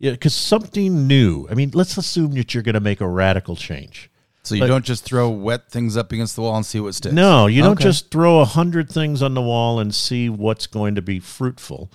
Yeah, 0.00 0.10
because 0.10 0.34
something 0.34 1.06
new. 1.06 1.46
I 1.48 1.54
mean, 1.54 1.70
let's 1.72 1.96
assume 1.96 2.32
that 2.32 2.52
you're 2.52 2.64
going 2.64 2.74
to 2.74 2.80
make 2.80 3.00
a 3.00 3.08
radical 3.08 3.54
change. 3.54 4.10
So 4.46 4.54
you 4.54 4.60
But- 4.60 4.68
don't 4.68 4.84
just 4.84 5.04
throw 5.04 5.28
wet 5.28 5.70
things 5.70 5.96
up 5.96 6.12
against 6.12 6.36
the 6.36 6.42
wall 6.42 6.56
and 6.56 6.64
see 6.64 6.78
what 6.78 6.94
sticks. 6.94 7.14
No, 7.14 7.46
you 7.46 7.62
don't 7.62 7.80
just 7.80 8.10
throw 8.10 8.40
a 8.40 8.44
hundred 8.44 8.88
things 8.88 9.20
on 9.20 9.34
the 9.34 9.42
wall 9.42 9.80
and 9.80 9.92
see 9.92 10.28
what's 10.28 10.68
going 10.68 10.94
to 10.94 11.02
be 11.02 11.18
fruitful, 11.18 11.90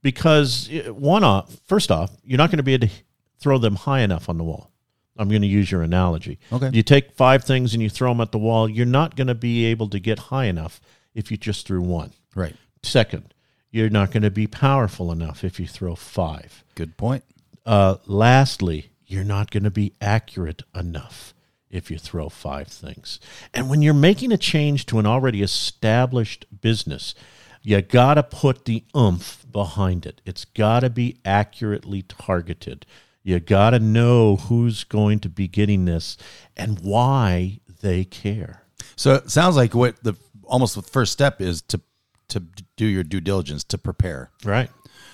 because 0.00 0.68
eh, 0.72 0.88
one 0.88 1.24
off, 1.24 1.60
first 1.66 1.90
off, 1.90 2.12
you're 2.24 2.38
not 2.38 2.50
going 2.50 2.56
to 2.56 2.62
be 2.62 2.72
able 2.72 2.88
to 2.88 2.94
throw 3.38 3.58
them 3.58 3.76
high 3.76 4.00
enough 4.00 4.30
on 4.30 4.38
the 4.38 4.44
wall. 4.44 4.70
I'm 5.18 5.28
going 5.28 5.42
to 5.42 5.48
use 5.48 5.70
your 5.70 5.82
analogy. 5.82 6.38
Okay. 6.50 6.70
You 6.72 6.82
take 6.82 7.12
five 7.12 7.44
things 7.44 7.74
and 7.74 7.82
you 7.82 7.90
throw 7.90 8.10
them 8.10 8.22
at 8.22 8.32
the 8.32 8.38
wall. 8.38 8.66
You're 8.66 8.86
not 8.86 9.14
going 9.14 9.26
to 9.26 9.34
be 9.34 9.66
able 9.66 9.88
to 9.88 10.00
get 10.00 10.18
high 10.18 10.46
enough 10.46 10.80
if 11.14 11.30
you 11.30 11.36
just 11.36 11.66
threw 11.66 11.82
one. 11.82 12.12
Right. 12.34 12.56
Second, 12.82 13.34
you're 13.70 13.90
not 13.90 14.10
going 14.10 14.22
to 14.22 14.30
be 14.30 14.46
powerful 14.46 15.12
enough 15.12 15.44
if 15.44 15.60
you 15.60 15.66
throw 15.66 15.94
five. 15.94 16.64
Good 16.74 16.96
point. 16.96 17.24
Uh, 17.66 17.96
lastly, 18.06 18.90
you're 19.06 19.24
not 19.24 19.50
going 19.50 19.64
to 19.64 19.70
be 19.70 19.92
accurate 20.00 20.62
enough 20.74 21.34
if 21.70 21.90
you 21.90 21.98
throw 21.98 22.28
five 22.28 22.68
things. 22.68 23.20
And 23.54 23.70
when 23.70 23.82
you're 23.82 23.94
making 23.94 24.32
a 24.32 24.38
change 24.38 24.86
to 24.86 24.98
an 24.98 25.06
already 25.06 25.42
established 25.42 26.46
business, 26.60 27.14
you 27.62 27.80
got 27.80 28.14
to 28.14 28.22
put 28.22 28.64
the 28.64 28.84
oomph 28.96 29.44
behind 29.50 30.06
it. 30.06 30.20
It's 30.24 30.44
got 30.44 30.80
to 30.80 30.90
be 30.90 31.18
accurately 31.24 32.02
targeted. 32.02 32.86
You 33.22 33.38
got 33.38 33.70
to 33.70 33.78
know 33.78 34.36
who's 34.36 34.84
going 34.84 35.20
to 35.20 35.28
be 35.28 35.46
getting 35.46 35.84
this 35.84 36.16
and 36.56 36.80
why 36.80 37.60
they 37.82 38.04
care. 38.04 38.62
So 38.96 39.14
it 39.14 39.30
sounds 39.30 39.56
like 39.56 39.74
what 39.74 40.02
the 40.02 40.14
almost 40.44 40.74
the 40.74 40.82
first 40.82 41.12
step 41.12 41.40
is 41.40 41.62
to 41.62 41.80
to 42.28 42.40
do 42.76 42.86
your 42.86 43.04
due 43.04 43.20
diligence 43.20 43.64
to 43.64 43.78
prepare. 43.78 44.30
Right. 44.44 44.70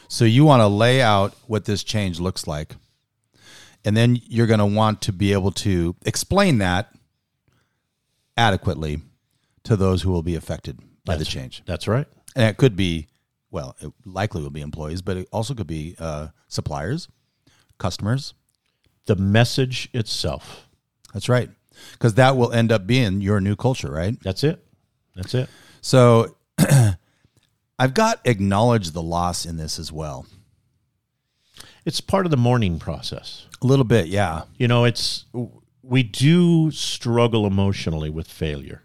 So 0.09 0.25
you 0.25 0.45
want 0.45 0.61
to 0.61 0.67
lay 0.67 1.03
out 1.03 1.35
what 1.47 1.65
this 1.65 1.83
change 1.83 2.21
looks 2.21 2.47
like. 2.47 2.77
And 3.87 3.97
then 3.97 4.21
you're 4.27 4.49
going 4.49 4.59
to 4.59 4.67
want 4.67 5.01
to 5.03 5.13
be 5.13 5.33
able 5.33 5.53
to 5.53 5.95
explain 6.05 6.59
that 6.59 6.93
adequately 8.37 9.01
to 9.63 9.77
those 9.77 10.03
who 10.03 10.11
will 10.11 10.25
be 10.25 10.35
affected 10.35 10.81
by 11.05 11.15
the 11.17 11.25
change. 11.25 11.63
That's 11.67 11.87
right. 11.87 12.07
And 12.35 12.45
it 12.47 12.57
could 12.57 12.75
be, 12.75 13.07
well, 13.53 13.77
it 13.81 13.93
likely 14.05 14.43
will 14.43 14.51
be 14.51 14.61
employees, 14.61 15.03
but 15.03 15.17
it 15.17 15.29
also 15.31 15.55
could 15.55 15.69
be 15.69 15.95
uh, 16.01 16.29
suppliers, 16.49 17.09
customers. 17.79 18.35
The 19.07 19.15
message 19.15 19.89
itself. 19.93 20.67
That's 21.15 21.29
right. 21.29 21.49
Because 21.93 22.15
that 22.15 22.37
will 22.37 22.51
end 22.51 22.73
up 22.73 22.89
being 22.89 23.21
your 23.21 23.41
new 23.41 23.55
culture, 23.55 23.91
right? 23.91 24.21
That's 24.21 24.43
it. 24.43 24.67
That's 25.15 25.33
it. 25.33 25.49
So 25.81 26.37
I've 27.79 27.95
got 27.95 28.21
acknowledge 28.25 28.91
the 28.91 29.03
loss 29.03 29.47
in 29.47 29.59
this 29.59 29.79
as 29.79 29.93
well. 29.93 30.27
It's 31.85 32.01
part 32.01 32.27
of 32.27 32.31
the 32.33 32.37
mourning 32.37 32.81
process. 32.81 33.47
A 33.67 33.75
little 33.77 33.85
bit, 33.85 34.07
yeah. 34.07 34.43
you 34.59 34.69
know 34.69 34.85
it's 34.85 35.25
we 35.83 36.05
do 36.05 36.71
struggle 36.71 37.47
emotionally 37.49 38.11
with 38.11 38.29
failure 38.29 38.85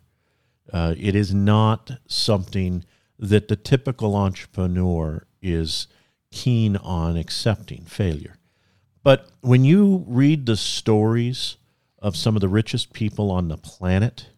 uh, 0.73 0.95
it 0.97 1.15
is 1.15 1.35
not 1.35 1.91
something 2.07 2.83
that 3.19 3.47
the 3.47 3.55
typical 3.55 4.15
entrepreneur 4.15 5.27
is 5.39 5.85
keen 6.31 6.77
on 6.77 7.15
accepting 7.15 7.85
failure 7.85 8.37
but 9.03 9.29
when 9.41 9.63
you 9.63 10.03
read 10.07 10.47
the 10.47 10.57
stories 10.57 11.57
of 11.99 12.17
some 12.17 12.35
of 12.35 12.41
the 12.41 12.49
richest 12.49 12.91
people 12.91 13.29
on 13.29 13.49
the 13.49 13.57
planet 13.57 14.29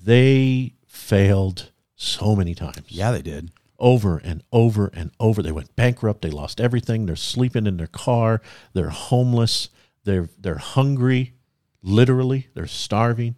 they 0.00 0.72
failed 0.86 1.72
so 1.96 2.36
many 2.36 2.54
times 2.54 2.84
Yeah, 2.86 3.10
they 3.10 3.22
did. 3.22 3.50
Over 3.78 4.18
and 4.18 4.42
over 4.52 4.90
and 4.92 5.10
over. 5.20 5.42
They 5.42 5.52
went 5.52 5.74
bankrupt. 5.76 6.22
They 6.22 6.30
lost 6.30 6.60
everything. 6.60 7.06
They're 7.06 7.16
sleeping 7.16 7.66
in 7.66 7.76
their 7.76 7.86
car. 7.86 8.40
They're 8.72 8.90
homeless. 8.90 9.68
They're 10.04 10.28
they're 10.38 10.58
hungry, 10.58 11.34
literally. 11.82 12.48
They're 12.54 12.66
starving 12.66 13.36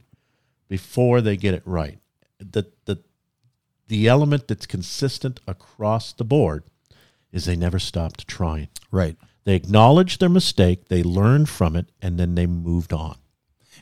before 0.68 1.20
they 1.20 1.37
get 1.37 1.55
it 1.55 1.62
right. 1.64 1.98
The 2.38 2.66
the 2.85 3.03
the 3.88 4.07
element 4.07 4.48
that's 4.48 4.66
consistent 4.66 5.40
across 5.46 6.12
the 6.12 6.24
board 6.24 6.64
is 7.33 7.44
they 7.44 7.57
never 7.57 7.79
stopped 7.79 8.26
trying. 8.29 8.68
Right. 8.90 9.16
They 9.44 9.57
acknowledged 9.57 10.20
their 10.20 10.29
mistake, 10.29 10.88
they 10.88 11.03
learned 11.03 11.48
from 11.48 11.74
it, 11.74 11.87
and 12.00 12.18
then 12.18 12.35
they 12.35 12.46
moved 12.46 12.92
on. 12.92 13.16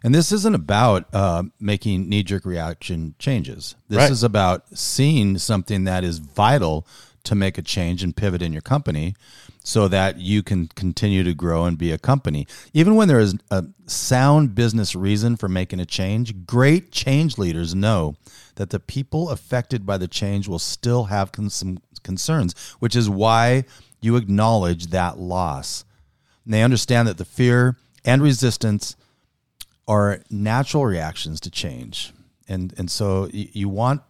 And 0.05 0.15
this 0.15 0.31
isn't 0.33 0.55
about 0.55 1.07
uh, 1.13 1.45
making 1.61 2.09
knee 2.09 2.23
jerk 2.23 2.45
reaction 2.45 3.15
changes. 3.19 3.75
This 3.89 3.99
Right. 3.99 4.11
is 4.11 4.23
about 4.23 4.65
seeing 4.77 5.39
something 5.39 5.85
that 5.85 6.05
is 6.05 6.19
vital 6.19 6.87
to 7.25 7.35
make 7.35 7.59
a 7.59 7.63
change 7.63 8.03
and 8.03 8.15
pivot 8.17 8.41
in 8.43 8.53
your 8.53 8.63
company 8.63 9.15
so 9.65 9.87
that 9.89 10.19
you 10.19 10.43
can 10.43 10.69
continue 10.69 11.23
to 11.25 11.35
grow 11.35 11.65
and 11.65 11.77
be 11.77 11.93
a 11.93 11.99
company. 11.99 12.47
Even 12.73 12.95
when 12.95 13.09
there 13.09 13.19
is 13.21 13.35
a 13.51 13.65
sound 13.87 14.55
business 14.55 14.95
reason 14.95 15.37
for 15.37 15.49
making 15.49 15.81
a 15.81 15.85
change, 15.85 16.47
great 16.47 16.91
change 16.91 17.37
leaders 17.37 17.75
know 17.75 18.17
that 18.55 18.71
the 18.71 18.81
people 18.81 19.29
affected 19.31 19.85
by 19.85 19.99
the 19.99 20.09
change 20.09 20.49
will 20.49 20.59
still 20.59 21.05
have 21.05 21.33
con- 21.33 21.51
some 21.51 21.79
concerns, 22.03 22.55
which 22.79 22.97
is 22.97 23.11
why 23.11 23.65
you 24.01 24.17
acknowledge 24.17 24.87
that 24.87 25.19
loss. 25.19 25.85
And 26.45 26.55
they 26.55 26.63
understand 26.63 27.09
that 27.09 27.19
the 27.19 27.25
fear 27.27 27.77
and 28.05 28.23
resistance 28.23 28.97
are 29.89 30.21
natural 30.31 30.85
reactions 30.85 31.41
to 31.41 31.51
change. 31.51 32.13
And 32.47 32.73
and 32.79 32.91
so 32.91 33.29
you, 33.33 33.69
want 33.69 34.03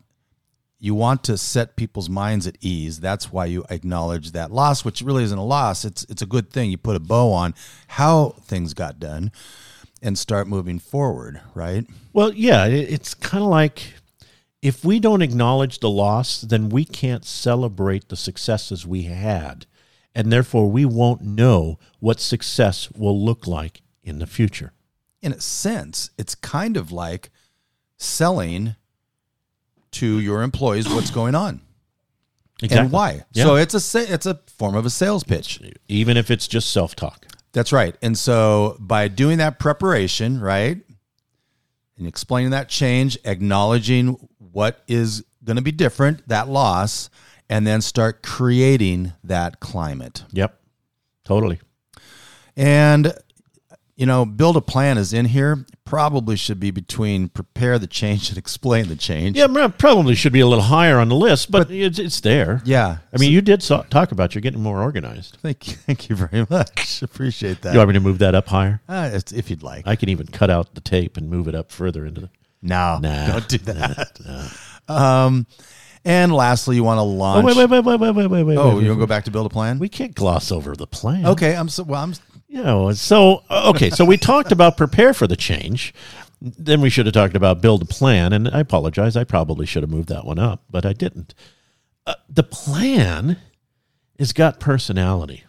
you 0.79 0.95
want 0.95 1.25
to 1.25 1.38
set 1.38 1.77
people's 1.77 2.11
minds 2.11 2.47
at 2.47 2.59
ease. 2.61 3.01
That's 3.01 3.33
why 3.33 3.47
you 3.47 3.64
acknowledge 3.71 4.33
that 4.33 4.53
loss, 4.53 4.85
which 4.85 5.01
really 5.01 5.25
isn't 5.25 5.38
a 5.38 5.45
loss. 5.45 5.85
It's 5.85 6.05
it's 6.05 6.23
a 6.23 6.27
good 6.27 6.51
thing. 6.51 6.71
You 6.71 6.77
put 6.77 6.97
a 6.97 7.01
bow 7.01 7.33
on 7.33 7.55
how 7.87 8.35
things 8.43 8.75
got 8.75 9.01
done 9.01 9.33
and 10.03 10.19
start 10.19 10.47
moving 10.47 10.79
forward, 10.79 11.41
right? 11.55 11.87
Well, 12.12 12.33
yeah, 12.33 12.67
it's 12.67 13.14
kind 13.14 13.43
of 13.43 13.51
like 13.51 13.95
if 14.62 14.85
we 14.85 15.01
don't 15.01 15.23
acknowledge 15.23 15.79
the 15.79 15.91
loss, 15.91 16.41
then 16.41 16.69
we 16.69 16.85
can't 16.85 17.25
celebrate 17.25 18.09
the 18.09 18.17
successes 18.17 18.87
we 18.87 19.05
had. 19.05 19.67
And 20.14 20.33
therefore, 20.33 20.69
we 20.71 20.85
won't 20.85 21.23
know 21.23 21.79
what 22.01 22.19
success 22.19 22.91
will 22.93 23.25
look 23.25 23.47
like 23.47 23.83
in 24.03 24.19
the 24.19 24.27
future. 24.27 24.73
In 25.20 25.33
a 25.33 25.40
sense, 25.40 26.11
it's 26.18 26.35
kind 26.35 26.76
of 26.76 26.92
like 26.92 27.31
selling 27.96 28.76
to 29.90 30.20
your 30.20 30.42
employees 30.42 30.88
what's 30.88 31.11
going 31.11 31.35
on 31.35 31.61
and 32.62 32.92
why. 32.92 33.24
Yeah. 33.33 33.44
So 33.44 33.57
it's 33.57 33.74
a 33.74 34.12
it's 34.12 34.26
a 34.26 34.40
form 34.46 34.74
of 34.74 34.87
a 34.87 34.90
sales 34.90 35.24
pitch. 35.24 35.61
Even 35.88 36.16
if 36.16 36.31
it's 36.31 36.48
just 36.48 36.70
self 36.70 36.94
talk. 36.96 37.26
That's 37.52 37.72
right. 37.72 37.96
And 38.02 38.16
so 38.16 38.76
by 38.78 39.09
doing 39.09 39.38
that 39.38 39.59
preparation, 39.59 40.40
right, 40.40 40.78
and 41.96 42.07
explaining 42.07 42.50
that 42.50 42.68
change, 42.68 43.18
acknowledging 43.24 44.28
what 44.38 44.83
is 44.87 45.24
going 45.44 45.57
to 45.57 45.62
be 45.62 45.72
different, 45.72 46.26
that 46.28 46.48
loss, 46.48 47.11
and 47.48 47.66
then 47.66 47.81
start 47.81 48.22
creating 48.22 49.12
that 49.24 49.61
climate. 49.61 50.24
Yep. 50.33 50.61
Totally. 51.24 51.61
And 52.57 53.14
you 53.99 54.07
know, 54.07 54.25
build 54.25 54.57
a 54.57 54.61
plan 54.63 54.97
is 54.97 55.13
in 55.13 55.27
here. 55.27 55.67
Probably 55.85 56.37
should 56.37 56.61
be 56.61 56.71
between 56.71 57.29
prepare 57.29 57.79
the 57.79 57.87
change 57.89 58.29
and 58.29 58.39
explain 58.39 58.87
the 58.89 58.95
change. 58.97 59.37
Yeah, 59.37 59.69
probably 59.77 60.15
should 60.15 60.33
be 60.33 60.41
a 60.41 60.47
little 60.47 60.65
higher 60.65 60.99
on 60.99 61.09
the 61.09 61.17
list, 61.17 61.51
but, 61.51 61.71
it's, 61.71 61.99
it's 61.99 62.21
there. 62.21 62.63
Yeah. 62.65 62.99
I 63.13 63.19
mean, 63.19 63.33
you 63.33 63.41
did 63.41 63.63
so- 63.63 63.85
talk 63.91 64.13
about 64.13 64.35
you're 64.35 64.41
getting 64.43 64.63
more 64.63 64.81
organized. 64.83 65.39
Thank 65.43 65.67
you, 65.69 65.75
thank 65.87 66.09
you 66.09 66.15
very 66.17 66.47
much. 66.49 67.03
Appreciate 67.03 67.61
that. 67.63 67.73
You 67.73 67.79
want 67.79 67.89
me 67.89 67.95
to 67.95 68.01
move 68.01 68.19
that 68.21 68.35
up 68.35 68.47
higher? 68.49 68.81
Uh, 68.89 69.09
it's- 69.13 69.33
if 69.33 69.51
you'd 69.51 69.63
like. 69.65 69.87
I 69.87 69.97
can 69.97 70.09
even 70.11 70.27
cut 70.29 70.49
out 70.49 70.75
the 70.75 70.81
tape 70.81 71.17
and 71.17 71.29
move 71.29 71.49
it 71.49 71.55
up 71.57 71.71
further 71.73 72.07
into 72.07 72.21
the. 72.23 72.31
no, 72.63 72.99
Nah. 73.03 73.27
don't 73.33 73.49
do 73.49 73.59
that. 73.59 74.53
Um, 74.89 75.47
and 76.05 76.33
lastly, 76.33 76.77
you 76.77 76.85
want 76.85 76.99
to 76.99 77.03
Oh, 77.03 77.07
launch. 77.07 77.45
wait, 77.45 77.57
wait, 77.57 77.69
wait, 77.69 77.85
wait, 77.85 78.01
wait, 78.01 78.15
wait, 78.15 78.27
wait, 78.29 78.43
wait. 78.45 78.57
Oh, 78.57 78.77
wait, 78.77 78.83
you 78.85 78.89
want 78.91 78.99
to 79.01 79.03
go 79.03 79.07
back 79.07 79.25
to 79.25 79.31
build 79.31 79.47
a 79.47 79.51
plan? 79.51 79.79
We 79.79 79.89
can't 79.89 80.15
gloss 80.15 80.51
over 80.53 80.75
the 80.77 80.87
plan. 80.87 81.27
okay, 81.27 81.55
I'm 81.57 81.69
so 81.69 81.83
well. 81.83 82.03
I'm 82.03 82.15
You 82.49 82.63
know, 82.63 82.93
so 82.93 83.43
okay, 83.51 83.91
so 83.91 84.05
we 84.07 84.17
talked 84.17 84.53
about 84.53 84.77
prepare 84.79 85.13
for 85.13 85.27
the 85.27 85.37
change. 85.37 85.93
Then 86.41 86.81
we 86.81 86.89
should 86.89 87.05
have 87.05 87.13
talked 87.13 87.37
about 87.37 87.61
build 87.61 87.83
a 87.83 87.85
plan, 87.85 88.33
and 88.33 88.49
I 88.49 88.61
apologize. 88.61 89.17
I 89.17 89.25
probably 89.25 89.67
should 89.67 89.83
have 89.83 89.91
moved 89.91 90.09
that 90.09 90.25
one 90.25 90.39
up, 90.39 90.63
but 90.71 90.87
I 90.87 90.95
didn't. 90.95 91.35
Uh, 92.07 92.15
the 92.29 92.43
plan 92.43 93.37
has 94.19 94.33
got 94.33 94.61
personality. 94.61 95.45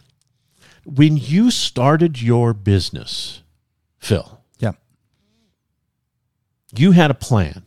When 0.84 1.16
you 1.16 1.50
started 1.50 2.20
your 2.20 2.52
business, 2.52 3.42
Phil, 3.98 4.42
yeah. 4.58 4.72
you 6.76 6.92
had 6.92 7.10
a 7.10 7.14
plan. 7.14 7.62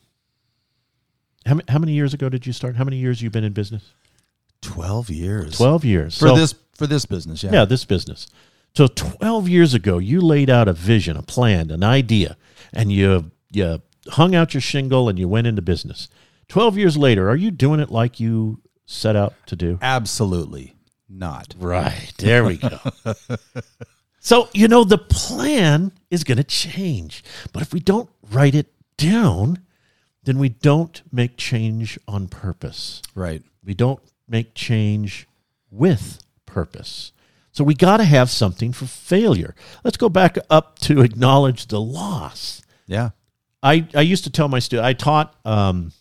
How, 1.46 1.60
how 1.68 1.80
many 1.80 1.94
years 1.94 2.14
ago 2.14 2.30
did 2.30 2.46
you 2.46 2.54
start? 2.54 2.76
How 2.76 2.84
many 2.84 2.98
years 2.98 3.22
you 3.22 3.30
been 3.30 3.44
in 3.44 3.54
business? 3.54 3.94
Twelve 4.62 5.10
years. 5.10 5.58
Twelve 5.58 5.84
years 5.84 6.18
for 6.18 6.28
So- 6.28 6.36
this 6.36 6.54
for 6.76 6.88
this 6.88 7.06
business. 7.06 7.44
Yeah. 7.44 7.52
yeah, 7.52 7.66
this 7.66 7.84
business. 7.86 8.28
So 8.76 8.88
12 8.88 9.48
years 9.50 9.74
ago, 9.74 10.00
you 10.00 10.20
laid 10.20 10.50
out 10.50 10.68
a 10.68 10.74
vision, 10.74 11.16
a 11.16 11.22
plan, 11.22 11.70
an 11.70 11.84
idea, 11.84 12.38
and 12.74 12.92
you 12.92 13.32
you 13.52 13.82
hung 14.10 14.34
out 14.36 14.54
your 14.54 14.62
shingle 14.62 15.08
and 15.08 15.20
you 15.20 15.28
went 15.28 15.48
into 15.48 15.62
business. 15.62 16.10
12 16.50 16.78
years 16.78 16.98
later, 16.98 17.30
are 17.30 17.36
you 17.36 17.52
doing 17.52 17.80
it 17.80 17.92
like 17.92 18.20
you 18.20 18.62
set 18.86 19.16
out 19.16 19.34
to 19.46 19.56
do? 19.56 19.78
Absolutely 19.82 20.76
not. 21.08 21.56
Right. 21.58 22.12
There 22.18 22.44
we 22.44 22.58
go. 22.58 22.80
so, 24.20 24.50
you 24.54 24.68
know, 24.68 24.84
the 24.84 24.98
plan 24.98 25.92
is 26.10 26.24
going 26.24 26.38
to 26.38 26.44
change. 26.44 27.24
But 27.54 27.62
if 27.62 27.74
we 27.74 27.80
don't 27.80 28.10
write 28.32 28.56
it 28.56 28.74
down, 28.98 29.60
then 30.24 30.40
we 30.40 30.50
don't 30.50 31.02
make 31.12 31.38
change 31.38 32.00
on 32.08 32.28
purpose. 32.28 33.02
Right. 33.16 33.44
We 33.64 33.74
don't 33.74 34.00
make 34.28 34.56
change 34.56 35.28
with 35.70 36.24
purpose. 36.46 37.12
So 37.54 37.64
we 37.64 37.76
got 37.76 37.98
to 37.98 38.04
have 38.04 38.32
something 38.32 38.74
for 38.74 38.86
failure. 38.86 39.54
Let's 39.84 39.96
go 39.96 40.10
back 40.10 40.38
up 40.50 40.80
to 40.80 41.02
acknowledge 41.02 41.68
the 41.68 41.80
loss. 41.80 42.64
Yeah. 42.88 43.12
I, 43.62 43.88
I 43.96 44.02
used 44.02 44.24
to 44.26 44.32
tell 44.32 44.48
my 44.48 44.58
students, 44.58 44.86
I 44.86 44.94
taught 44.94 45.36
um, 45.46 45.94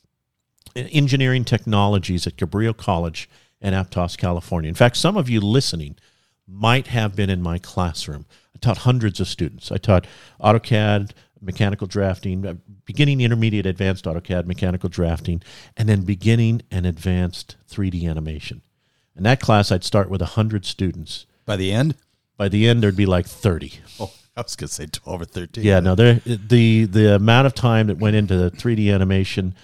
engineering 0.74 1.44
technologies 1.44 2.26
at 2.26 2.36
Cabrillo 2.36 2.74
College 2.74 3.28
in 3.60 3.74
Aptos, 3.74 4.16
California. 4.16 4.68
In 4.68 4.74
fact, 4.74 4.96
some 4.96 5.18
of 5.18 5.28
you 5.28 5.40
listening 5.40 5.96
might 6.48 6.88
have 6.88 7.14
been 7.14 7.28
in 7.28 7.42
my 7.42 7.58
classroom. 7.58 8.24
I 8.56 8.58
taught 8.58 8.78
hundreds 8.78 9.20
of 9.20 9.28
students. 9.28 9.70
I 9.70 9.76
taught 9.76 10.06
AutoCAD, 10.40 11.12
mechanical 11.42 11.86
drafting, 11.86 12.46
uh, 12.46 12.54
beginning, 12.86 13.20
intermediate, 13.20 13.66
advanced 13.66 14.06
AutoCAD, 14.06 14.46
mechanical 14.46 14.88
drafting, 14.88 15.42
and 15.76 15.86
then 15.86 16.02
beginning 16.02 16.62
and 16.70 16.86
advanced 16.86 17.56
3D 17.68 18.08
animation. 18.08 18.62
In 19.14 19.22
that 19.24 19.40
class, 19.40 19.70
I'd 19.70 19.84
start 19.84 20.08
with 20.08 20.22
100 20.22 20.64
students. 20.64 21.26
By 21.44 21.56
the 21.56 21.72
end. 21.72 21.94
By 22.36 22.48
the 22.48 22.66
end, 22.68 22.82
there'd 22.82 22.96
be 22.96 23.06
like 23.06 23.26
30. 23.26 23.72
Oh, 24.00 24.12
I 24.36 24.40
was 24.40 24.56
gonna 24.56 24.68
say 24.68 24.86
twelve 24.86 25.20
or 25.20 25.24
thirteen. 25.26 25.64
Yeah, 25.64 25.80
no, 25.80 25.94
there 25.94 26.14
the 26.24 26.86
the 26.86 27.14
amount 27.16 27.46
of 27.46 27.54
time 27.54 27.88
that 27.88 27.98
went 27.98 28.16
into 28.16 28.34
3D 28.34 28.92
animation 28.92 29.54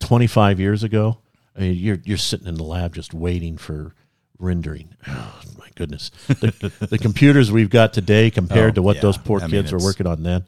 25 0.00 0.58
years 0.58 0.82
ago, 0.82 1.18
I 1.56 1.60
mean, 1.60 1.74
you're 1.76 1.98
you're 2.04 2.16
sitting 2.16 2.46
in 2.46 2.54
the 2.54 2.64
lab 2.64 2.94
just 2.94 3.12
waiting 3.14 3.56
for 3.58 3.94
rendering. 4.38 4.94
Oh, 5.08 5.42
my 5.58 5.68
goodness, 5.76 6.10
the, 6.28 6.86
the 6.90 6.98
computers 6.98 7.50
we've 7.52 7.70
got 7.70 7.92
today 7.94 8.30
compared 8.30 8.72
Oh, 8.72 8.74
to 8.76 8.82
what 8.82 8.96
yeah. 8.96 9.02
those 9.02 9.16
poor 9.18 9.38
I 9.40 9.42
mean, 9.44 9.50
kids 9.52 9.72
were 9.72 9.78
working 9.78 10.06
on 10.06 10.22
then. 10.22 10.44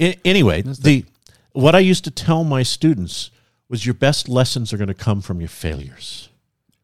I, 0.00 0.16
anyway, 0.24 0.62
the 0.62 1.04
what 1.52 1.74
I 1.74 1.78
used 1.80 2.04
to 2.04 2.10
tell 2.10 2.44
my 2.44 2.62
students 2.62 3.30
was 3.68 3.84
your 3.86 3.94
best 3.94 4.28
lessons 4.28 4.72
are 4.72 4.76
going 4.76 4.88
to 4.88 4.94
come 4.94 5.20
from 5.20 5.40
your 5.40 5.48
failures. 5.48 6.27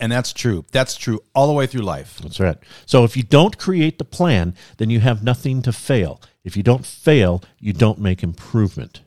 And 0.04 0.12
that's 0.12 0.34
true. 0.34 0.66
That's 0.70 0.96
true 0.96 1.20
all 1.34 1.46
the 1.46 1.54
way 1.54 1.66
through 1.66 1.80
life. 1.80 2.18
That's 2.22 2.38
right. 2.38 2.58
So 2.84 3.04
if 3.04 3.16
you 3.16 3.22
don't 3.22 3.56
create 3.56 3.96
the 3.96 4.04
plan, 4.04 4.54
then 4.76 4.90
you 4.90 5.00
have 5.00 5.24
nothing 5.24 5.62
to 5.62 5.72
fail. 5.72 6.20
If 6.44 6.58
you 6.58 6.62
don't 6.62 6.84
fail, 6.84 7.42
you 7.58 7.72
don't 7.72 7.98
make 7.98 8.22
improvement. 8.22 9.00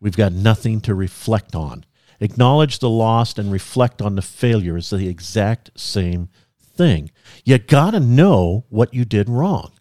We've 0.00 0.16
got 0.16 0.32
nothing 0.32 0.80
to 0.80 0.94
reflect 0.94 1.54
on. 1.54 1.84
Acknowledge 2.18 2.78
the 2.78 2.88
lost 2.88 3.38
and 3.38 3.52
reflect 3.52 4.00
on 4.00 4.16
the 4.16 4.22
failure 4.22 4.78
is 4.78 4.88
the 4.88 5.06
exact 5.06 5.70
same 5.78 6.30
thing. 6.58 7.10
You 7.44 7.58
got 7.58 7.90
to 7.90 8.00
know 8.00 8.64
what 8.70 8.94
you 8.94 9.04
did 9.04 9.28
wrong. 9.28 9.72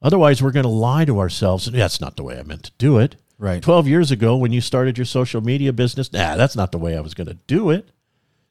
Otherwise, 0.00 0.42
we're 0.42 0.52
going 0.52 0.62
to 0.62 0.70
lie 0.70 1.04
to 1.04 1.20
ourselves. 1.20 1.70
That's 1.70 2.00
not 2.00 2.16
the 2.16 2.22
way 2.22 2.38
I 2.38 2.44
meant 2.44 2.62
to 2.62 2.72
do 2.78 2.96
it. 2.96 3.16
Right. 3.38 3.62
12 3.62 3.88
years 3.88 4.10
ago, 4.10 4.38
when 4.38 4.52
you 4.52 4.62
started 4.62 4.96
your 4.96 5.04
social 5.04 5.42
media 5.42 5.74
business, 5.74 6.14
nah, 6.14 6.34
that's 6.36 6.56
not 6.56 6.72
the 6.72 6.78
way 6.78 6.96
I 6.96 7.00
was 7.00 7.12
going 7.12 7.26
to 7.28 7.38
do 7.46 7.68
it. 7.68 7.90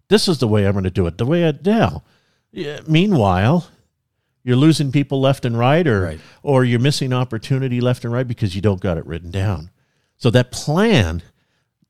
This 0.07 0.27
is 0.27 0.37
the 0.39 0.47
way 0.47 0.65
I'm 0.65 0.73
going 0.73 0.83
to 0.83 0.91
do 0.91 1.07
it. 1.07 1.17
The 1.17 1.25
way 1.25 1.47
I 1.47 1.53
now. 1.63 2.03
Yeah, 2.51 2.79
meanwhile, 2.87 3.67
you're 4.43 4.55
losing 4.55 4.91
people 4.91 5.19
left 5.19 5.43
and 5.45 5.57
right, 5.57 5.85
or 5.87 6.01
Right. 6.03 6.19
or 6.43 6.63
you're 6.63 6.79
missing 6.79 7.11
opportunity 7.11 7.81
left 7.81 8.03
and 8.05 8.13
right 8.13 8.27
because 8.27 8.55
you 8.55 8.61
don't 8.61 8.79
got 8.79 8.97
it 8.97 9.05
written 9.05 9.31
down. 9.31 9.71
So 10.17 10.29
that 10.29 10.51
plan, 10.51 11.21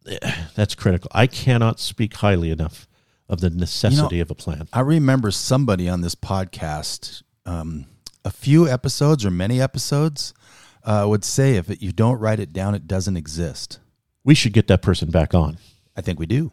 eh, 0.07 0.17
that's 0.55 0.73
critical. 0.73 1.11
I 1.13 1.27
cannot 1.27 1.79
speak 1.79 2.15
highly 2.15 2.49
enough 2.51 2.87
of 3.29 3.41
the 3.41 3.49
necessity 3.49 4.19
of 4.19 4.31
a 4.31 4.35
plan. 4.35 4.67
I 4.73 4.79
remember 4.79 5.29
somebody 5.31 5.89
on 5.89 6.01
this 6.01 6.15
podcast, 6.15 7.21
um, 7.45 7.85
a 8.23 8.31
few 8.31 8.67
episodes 8.67 9.25
or 9.25 9.31
many 9.31 9.61
episodes, 9.61 10.33
uh, 10.83 11.05
would 11.07 11.23
say 11.23 11.55
if 11.57 11.69
it, 11.69 11.81
you 11.81 11.91
don't 11.91 12.19
write 12.19 12.39
it 12.39 12.53
down, 12.53 12.73
it 12.75 12.87
doesn't 12.87 13.17
exist. 13.17 13.79
We 14.23 14.33
should 14.35 14.53
get 14.53 14.67
that 14.67 14.81
person 14.81 15.09
back 15.11 15.33
on. 15.35 15.57
I 15.95 16.01
think 16.01 16.19
we 16.19 16.25
do. 16.25 16.51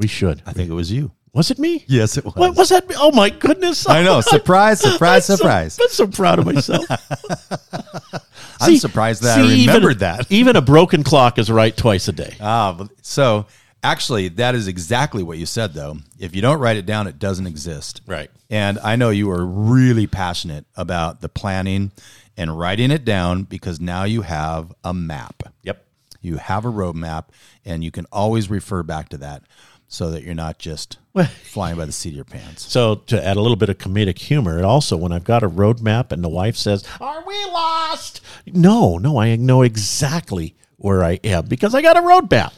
We 0.00 0.08
should. 0.08 0.42
I 0.46 0.52
think 0.52 0.68
it 0.68 0.74
was 0.74 0.90
you. 0.90 1.12
Was 1.32 1.52
it 1.52 1.60
me? 1.60 1.84
Yes, 1.86 2.16
it 2.16 2.24
was. 2.24 2.34
What 2.34 2.56
was 2.56 2.70
that? 2.70 2.86
Oh 2.96 3.12
my 3.12 3.30
goodness! 3.30 3.88
I 3.88 4.02
know. 4.02 4.20
Surprise, 4.20 4.80
surprise, 4.92 5.30
I'm 5.30 5.36
so- 5.36 5.42
surprise. 5.42 5.78
I'm 5.80 5.88
so 5.90 6.06
proud 6.08 6.40
of 6.40 6.46
myself. 6.46 6.84
I'm 8.60 8.66
See- 8.70 8.78
surprised 8.78 9.22
that 9.22 9.36
see, 9.36 9.40
I 9.42 9.44
even- 9.44 9.66
remembered 9.74 9.98
that. 10.00 10.26
Even 10.32 10.56
a 10.56 10.60
broken 10.62 11.04
clock 11.04 11.38
is 11.38 11.50
right 11.50 11.76
twice 11.76 12.08
a 12.08 12.12
day. 12.12 12.34
Ah, 12.40 12.88
so 13.02 13.46
Actually, 13.82 14.28
that 14.28 14.54
is 14.54 14.68
exactly 14.68 15.22
what 15.22 15.38
you 15.38 15.46
said, 15.46 15.72
though. 15.72 15.96
If 16.18 16.36
you 16.36 16.42
don't 16.42 16.58
write 16.60 16.76
it 16.76 16.84
down, 16.84 17.06
it 17.06 17.18
doesn't 17.18 17.46
exist. 17.46 18.02
Right. 18.06 18.30
And 18.50 18.78
I 18.80 18.96
know 18.96 19.08
you 19.08 19.30
are 19.30 19.42
really 19.42 20.06
passionate 20.06 20.66
about 20.76 21.22
the 21.22 21.30
planning 21.30 21.90
and 22.36 22.58
writing 22.58 22.90
it 22.90 23.06
down 23.06 23.44
because 23.44 23.80
now 23.80 24.04
you 24.04 24.20
have 24.20 24.70
a 24.84 24.92
map. 24.92 25.44
Yep. 25.62 25.82
You 26.20 26.36
have 26.36 26.66
a 26.66 26.70
roadmap, 26.70 27.28
and 27.64 27.82
you 27.82 27.90
can 27.90 28.04
always 28.12 28.50
refer 28.50 28.82
back 28.82 29.08
to 29.10 29.16
that 29.18 29.44
so 29.92 30.10
that 30.12 30.22
you're 30.22 30.34
not 30.34 30.58
just 30.58 30.98
flying 31.42 31.76
by 31.76 31.84
the 31.84 31.92
seat 31.92 32.10
of 32.10 32.14
your 32.14 32.24
pants. 32.24 32.70
So 32.70 32.94
to 32.94 33.22
add 33.22 33.36
a 33.36 33.40
little 33.40 33.56
bit 33.56 33.68
of 33.68 33.76
comedic 33.76 34.18
humor, 34.18 34.58
it 34.58 34.64
also 34.64 34.96
when 34.96 35.12
I've 35.12 35.24
got 35.24 35.42
a 35.42 35.50
roadmap 35.50 36.12
and 36.12 36.24
the 36.24 36.28
wife 36.28 36.56
says, 36.56 36.84
"Are 37.00 37.22
we 37.26 37.34
lost?" 37.46 38.22
No, 38.46 38.96
no, 38.96 39.20
I 39.20 39.36
know 39.36 39.62
exactly 39.62 40.54
where 40.76 41.04
I 41.04 41.18
am 41.24 41.46
because 41.46 41.74
I 41.74 41.82
got 41.82 41.96
a 41.98 42.00
roadmap. 42.00 42.54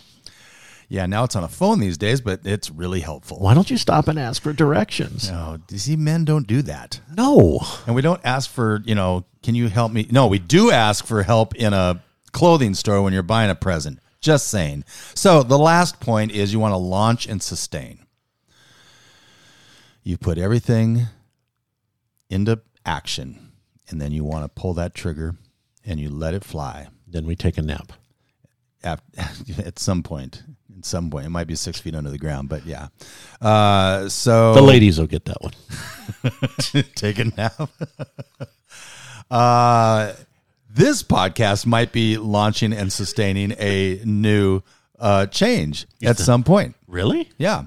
Yeah, 0.88 1.06
now 1.06 1.24
it's 1.24 1.34
on 1.34 1.42
a 1.42 1.48
phone 1.48 1.80
these 1.80 1.96
days, 1.96 2.20
but 2.20 2.40
it's 2.44 2.70
really 2.70 3.00
helpful. 3.00 3.38
Why 3.38 3.54
don't 3.54 3.70
you 3.70 3.78
stop 3.78 4.08
and 4.08 4.18
ask 4.18 4.42
for 4.42 4.52
directions? 4.52 5.30
No, 5.30 5.58
you 5.70 5.78
see, 5.78 5.96
men 5.96 6.26
don't 6.26 6.46
do 6.46 6.60
that. 6.62 7.00
No. 7.16 7.60
And 7.86 7.94
we 7.94 8.02
don't 8.02 8.20
ask 8.24 8.50
for, 8.50 8.82
you 8.84 8.94
know, 8.94 9.24
can 9.42 9.54
you 9.54 9.68
help 9.68 9.90
me? 9.90 10.06
No, 10.10 10.26
we 10.26 10.38
do 10.38 10.70
ask 10.70 11.06
for 11.06 11.22
help 11.22 11.54
in 11.54 11.72
a 11.72 12.02
clothing 12.32 12.74
store 12.74 13.00
when 13.00 13.14
you're 13.14 13.22
buying 13.22 13.50
a 13.50 13.54
present. 13.54 14.00
Just 14.22 14.48
saying. 14.48 14.84
So 15.14 15.42
the 15.42 15.58
last 15.58 16.00
point 16.00 16.32
is 16.32 16.52
you 16.52 16.60
want 16.60 16.72
to 16.72 16.78
launch 16.78 17.26
and 17.26 17.42
sustain. 17.42 17.98
You 20.04 20.16
put 20.16 20.38
everything 20.38 21.06
into 22.30 22.60
action, 22.86 23.52
and 23.88 24.00
then 24.00 24.12
you 24.12 24.24
want 24.24 24.44
to 24.44 24.48
pull 24.48 24.74
that 24.74 24.94
trigger 24.94 25.36
and 25.84 26.00
you 26.00 26.08
let 26.08 26.34
it 26.34 26.44
fly. 26.44 26.88
Then 27.06 27.26
we 27.26 27.36
take 27.36 27.58
a 27.58 27.62
nap. 27.62 27.92
At, 28.84 29.00
at 29.64 29.78
some 29.78 30.02
point, 30.02 30.42
at 30.78 30.84
some 30.84 31.10
point, 31.10 31.26
it 31.26 31.30
might 31.30 31.46
be 31.46 31.54
six 31.54 31.80
feet 31.80 31.94
under 31.94 32.10
the 32.10 32.18
ground, 32.18 32.48
but 32.48 32.64
yeah. 32.66 32.88
Uh, 33.40 34.08
so 34.08 34.54
The 34.54 34.62
ladies 34.62 34.98
will 34.98 35.06
get 35.06 35.24
that 35.26 35.40
one. 35.40 35.52
take 36.94 37.18
a 37.18 37.24
nap. 37.24 37.70
uh, 39.30 40.12
this 40.74 41.02
podcast 41.02 41.66
might 41.66 41.92
be 41.92 42.16
launching 42.16 42.72
and 42.72 42.92
sustaining 42.92 43.52
a 43.58 44.00
new 44.04 44.62
uh, 44.98 45.26
change 45.26 45.86
at 46.02 46.18
some 46.18 46.42
point. 46.44 46.76
Really? 46.86 47.30
Yeah. 47.38 47.64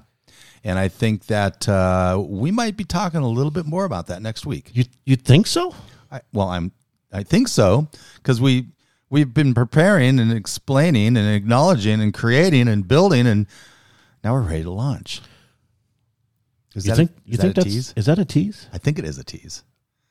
And 0.63 0.79
I 0.79 0.87
think 0.87 1.27
that 1.27 1.69
uh, 1.69 2.19
we 2.27 2.49
might 2.49 2.75
be 2.75 2.83
talking 2.83 3.19
a 3.21 3.27
little 3.27 3.51
bit 3.51 3.65
more 3.67 3.85
about 3.85 4.07
that 4.07 4.21
next 4.21 4.45
week. 4.45 4.71
You 4.73 4.85
you 5.05 5.15
think 5.15 5.45
so? 5.45 5.75
I, 6.11 6.21
well, 6.33 6.49
I'm 6.49 6.71
I 7.11 7.21
think 7.23 7.47
so 7.47 7.87
because 8.15 8.41
we 8.41 8.67
we've 9.11 9.31
been 9.31 9.53
preparing 9.53 10.19
and 10.19 10.31
explaining 10.31 11.17
and 11.17 11.27
acknowledging 11.35 12.01
and 12.01 12.13
creating 12.13 12.67
and 12.67 12.87
building 12.87 13.27
and 13.27 13.45
now 14.23 14.33
we're 14.33 14.41
ready 14.41 14.63
to 14.63 14.71
launch. 14.71 15.21
Is 16.73 16.85
You 16.85 16.91
that 16.91 16.97
think 16.97 17.11
a, 17.11 17.13
you 17.29 17.37
think 17.37 17.55
that 17.55 17.61
a 17.61 17.63
that's 17.65 17.73
tease? 17.75 17.93
is 17.95 18.05
that 18.07 18.17
a 18.19 18.25
tease? 18.25 18.67
I 18.73 18.79
think 18.79 18.97
it 18.97 19.05
is 19.05 19.19
a 19.19 19.23
tease. 19.23 19.63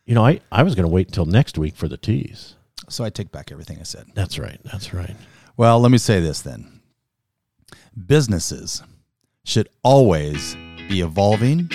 You 0.07 0.15
know, 0.15 0.25
I, 0.25 0.41
I 0.53 0.63
was 0.63 0.75
going 0.75 0.87
to 0.87 0.93
wait 0.93 1.09
until 1.09 1.27
next 1.27 1.59
week 1.59 1.75
for 1.75 1.89
the 1.89 1.97
tease. 1.97 2.55
So 2.89 3.05
I 3.05 3.11
take 3.11 3.33
back 3.33 3.51
everything 3.51 3.79
I 3.81 3.85
said. 3.85 4.07
That's 4.15 4.39
right. 4.39 4.61
That's 4.65 4.93
right. 4.95 5.17
Well, 5.57 5.81
let 5.81 5.91
me 5.91 5.99
say 5.99 6.21
this 6.21 6.43
then. 6.43 6.81
Businesses 8.07 8.83
should 9.45 9.69
always 9.83 10.57
be 10.89 11.01
evolving, 11.01 11.71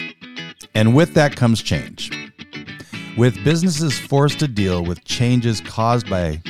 and 0.75 0.95
with 0.95 1.13
that 1.13 1.35
comes 1.35 1.61
change. 1.61 2.11
With 3.17 3.43
businesses 3.43 3.97
forced 3.97 4.39
to 4.39 4.47
deal 4.47 4.83
with 4.83 5.03
changes 5.03 5.61
caused 5.61 6.09
by 6.09 6.41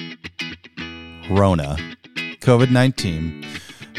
Rona, 1.30 1.78
COVID 2.42 2.72
19, 2.72 3.46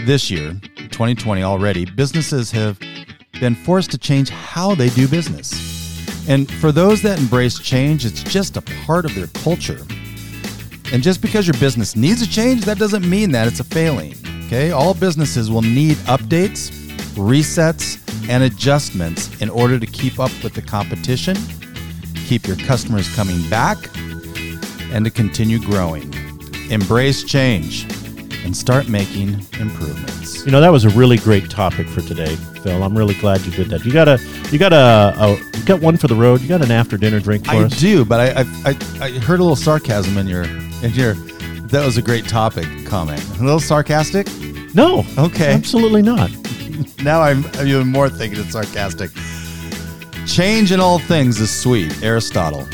this 0.07 0.31
year, 0.31 0.59
2020 0.77 1.43
already, 1.43 1.85
businesses 1.85 2.51
have 2.51 2.79
been 3.41 3.55
forced 3.55 3.91
to 3.93 3.99
change 3.99 4.29
how 4.31 4.75
they 4.75 4.89
do 4.91 5.09
business. 5.09 5.71
And 6.29 6.51
for 6.51 6.73
those 6.73 7.03
that 7.03 7.19
embrace 7.19 7.59
change, 7.59 8.05
it's 8.05 8.23
just 8.23 8.57
a 8.57 8.63
part 8.87 9.05
of 9.05 9.15
their 9.15 9.29
culture. 9.29 9.81
And 10.93 11.03
just 11.03 11.21
because 11.21 11.47
your 11.47 11.55
business 11.59 11.95
needs 11.95 12.21
a 12.21 12.27
change, 12.29 12.65
that 12.65 12.79
doesn't 12.79 13.09
mean 13.09 13.31
that 13.33 13.47
it's 13.47 13.61
a 13.61 13.65
failing. 13.65 14.15
Okay? 14.47 14.73
All 14.73 14.93
businesses 14.95 15.51
will 15.51 15.63
need 15.63 15.97
updates, 15.99 16.71
resets, 17.15 17.99
and 18.29 18.43
adjustments 18.43 19.41
in 19.41 19.49
order 19.51 19.79
to 19.79 19.87
keep 19.87 20.19
up 20.19 20.31
with 20.43 20.55
the 20.55 20.63
competition, 20.63 21.37
keep 22.27 22.47
your 22.47 22.57
customers 22.57 23.13
coming 23.15 23.49
back, 23.49 23.79
and 24.93 25.05
to 25.05 25.11
continue 25.11 25.61
growing. 25.61 26.13
Embrace 26.71 27.23
change 27.25 27.85
and 28.45 28.57
start 28.57 28.89
making 28.89 29.35
improvements. 29.61 30.45
You 30.45 30.53
know, 30.53 30.61
that 30.61 30.73
was 30.73 30.85
a 30.85 30.91
really 30.91 31.19
great 31.19 31.51
topic 31.51 31.87
for 31.89 32.01
today, 32.01 32.35
Phil. 32.63 32.83
I'm 32.83 32.97
really 32.97 33.15
glad 33.15 33.41
you 33.43 33.53
did 33.53 33.69
that. 33.71 33.85
You 33.85 33.93
got 33.93 34.09
a 34.09 34.19
you 34.51 34.59
got 34.59 34.73
a, 34.73 35.15
a 35.19 35.37
you 35.57 35.65
got 35.65 35.81
one 35.81 35.97
for 35.97 36.09
the 36.09 36.15
road. 36.15 36.41
You 36.41 36.49
got 36.49 36.63
an 36.63 36.71
after 36.71 36.97
dinner 36.97 37.21
drink 37.21 37.45
for 37.45 37.53
I 37.53 37.65
us. 37.65 37.79
do, 37.79 38.05
but 38.05 38.21
I, 38.21 38.41
I 38.41 38.45
I 38.65 39.07
I 39.07 39.11
heard 39.19 39.41
a 39.41 39.43
little 39.43 39.57
sarcasm 39.57 40.17
in 40.17 40.27
your 40.27 40.45
in 40.83 40.93
your 40.93 41.15
that 41.71 41.85
was 41.85 41.97
a 41.97 42.03
great 42.03 42.27
topic 42.27 42.67
comment. 42.85 43.25
A 43.39 43.45
little 43.45 43.61
sarcastic? 43.61 44.27
No. 44.75 45.05
Okay. 45.19 45.53
Absolutely 45.53 46.03
not. 46.03 46.31
Now 47.03 47.21
I'm, 47.23 47.45
I'm 47.55 47.67
even 47.67 47.89
more 47.89 48.09
thinking 48.09 48.41
it's 48.41 48.53
sarcastic. 48.53 49.11
Change 50.27 50.73
in 50.73 50.81
all 50.81 50.99
things 50.99 51.41
is 51.41 51.51
sweet. 51.51 52.03
Aristotle. 52.03 52.67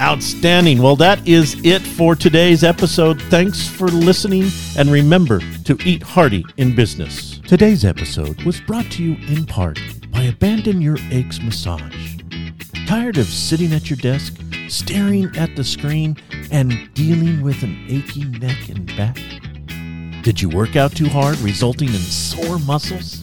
Outstanding. 0.00 0.82
Well, 0.82 0.96
that 0.96 1.26
is 1.26 1.56
it 1.64 1.80
for 1.82 2.14
today's 2.14 2.64
episode. 2.64 3.20
Thanks 3.22 3.68
for 3.68 3.88
listening, 3.88 4.50
and 4.76 4.90
remember 4.90 5.40
to 5.64 5.78
eat 5.84 6.02
hearty 6.02 6.44
in 6.56 6.74
business. 6.74 7.40
Today's 7.46 7.84
episode 7.84 8.42
was 8.42 8.60
brought 8.60 8.90
to 8.92 9.02
you 9.02 9.16
in 9.28 9.44
part 9.46 9.78
by 10.10 10.22
Abandon 10.22 10.80
Your 10.80 10.96
Aches 11.10 11.40
Massage. 11.40 12.16
Tired 12.86 13.18
of 13.18 13.26
sitting 13.26 13.72
at 13.72 13.88
your 13.90 13.98
desk, 13.98 14.34
staring 14.68 15.34
at 15.36 15.54
the 15.56 15.64
screen, 15.64 16.16
and 16.52 16.92
dealing 16.94 17.42
with 17.42 17.62
an 17.62 17.84
achy 17.88 18.24
neck 18.24 18.68
and 18.68 18.86
back? 18.96 19.18
Did 20.22 20.40
you 20.40 20.48
work 20.48 20.76
out 20.76 20.94
too 20.94 21.08
hard, 21.08 21.36
resulting 21.38 21.88
in 21.88 21.94
sore 21.94 22.58
muscles? 22.60 23.22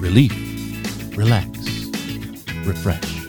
Relief. 0.00 0.32
Relax. 1.16 1.71
Refresh. 2.64 3.22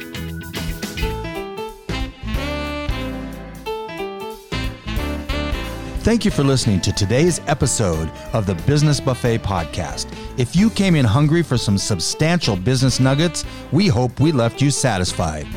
Thank 6.03 6.25
you 6.25 6.31
for 6.31 6.43
listening 6.43 6.81
to 6.81 6.91
today's 6.91 7.39
episode 7.47 8.11
of 8.33 8.45
the 8.45 8.55
Business 8.67 8.99
Buffet 8.99 9.37
Podcast. 9.37 10.13
If 10.37 10.53
you 10.53 10.69
came 10.69 10.95
in 10.95 11.05
hungry 11.05 11.41
for 11.41 11.57
some 11.57 11.77
substantial 11.77 12.57
business 12.57 12.99
nuggets, 12.99 13.45
we 13.71 13.87
hope 13.87 14.19
we 14.19 14.33
left 14.33 14.61
you 14.61 14.69
satisfied. 14.69 15.47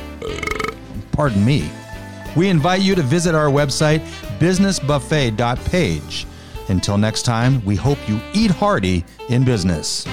Pardon 1.11 1.45
me. 1.45 1.69
We 2.37 2.49
invite 2.49 2.83
you 2.83 2.95
to 2.95 3.03
visit 3.03 3.35
our 3.35 3.49
website, 3.49 4.07
businessbuffet.page. 4.39 6.27
Until 6.69 6.97
next 6.97 7.23
time, 7.23 7.65
we 7.65 7.75
hope 7.75 7.99
you 8.09 8.21
eat 8.33 8.53
hearty 8.53 9.05
in 9.29 9.45
business. 9.45 10.07